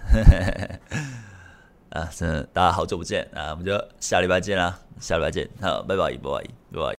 [1.92, 6.96] 啊，真的大家好久不见啊，我们就下礼拜见啦，下礼拜见，好，拜拜，拜拜，拜拜。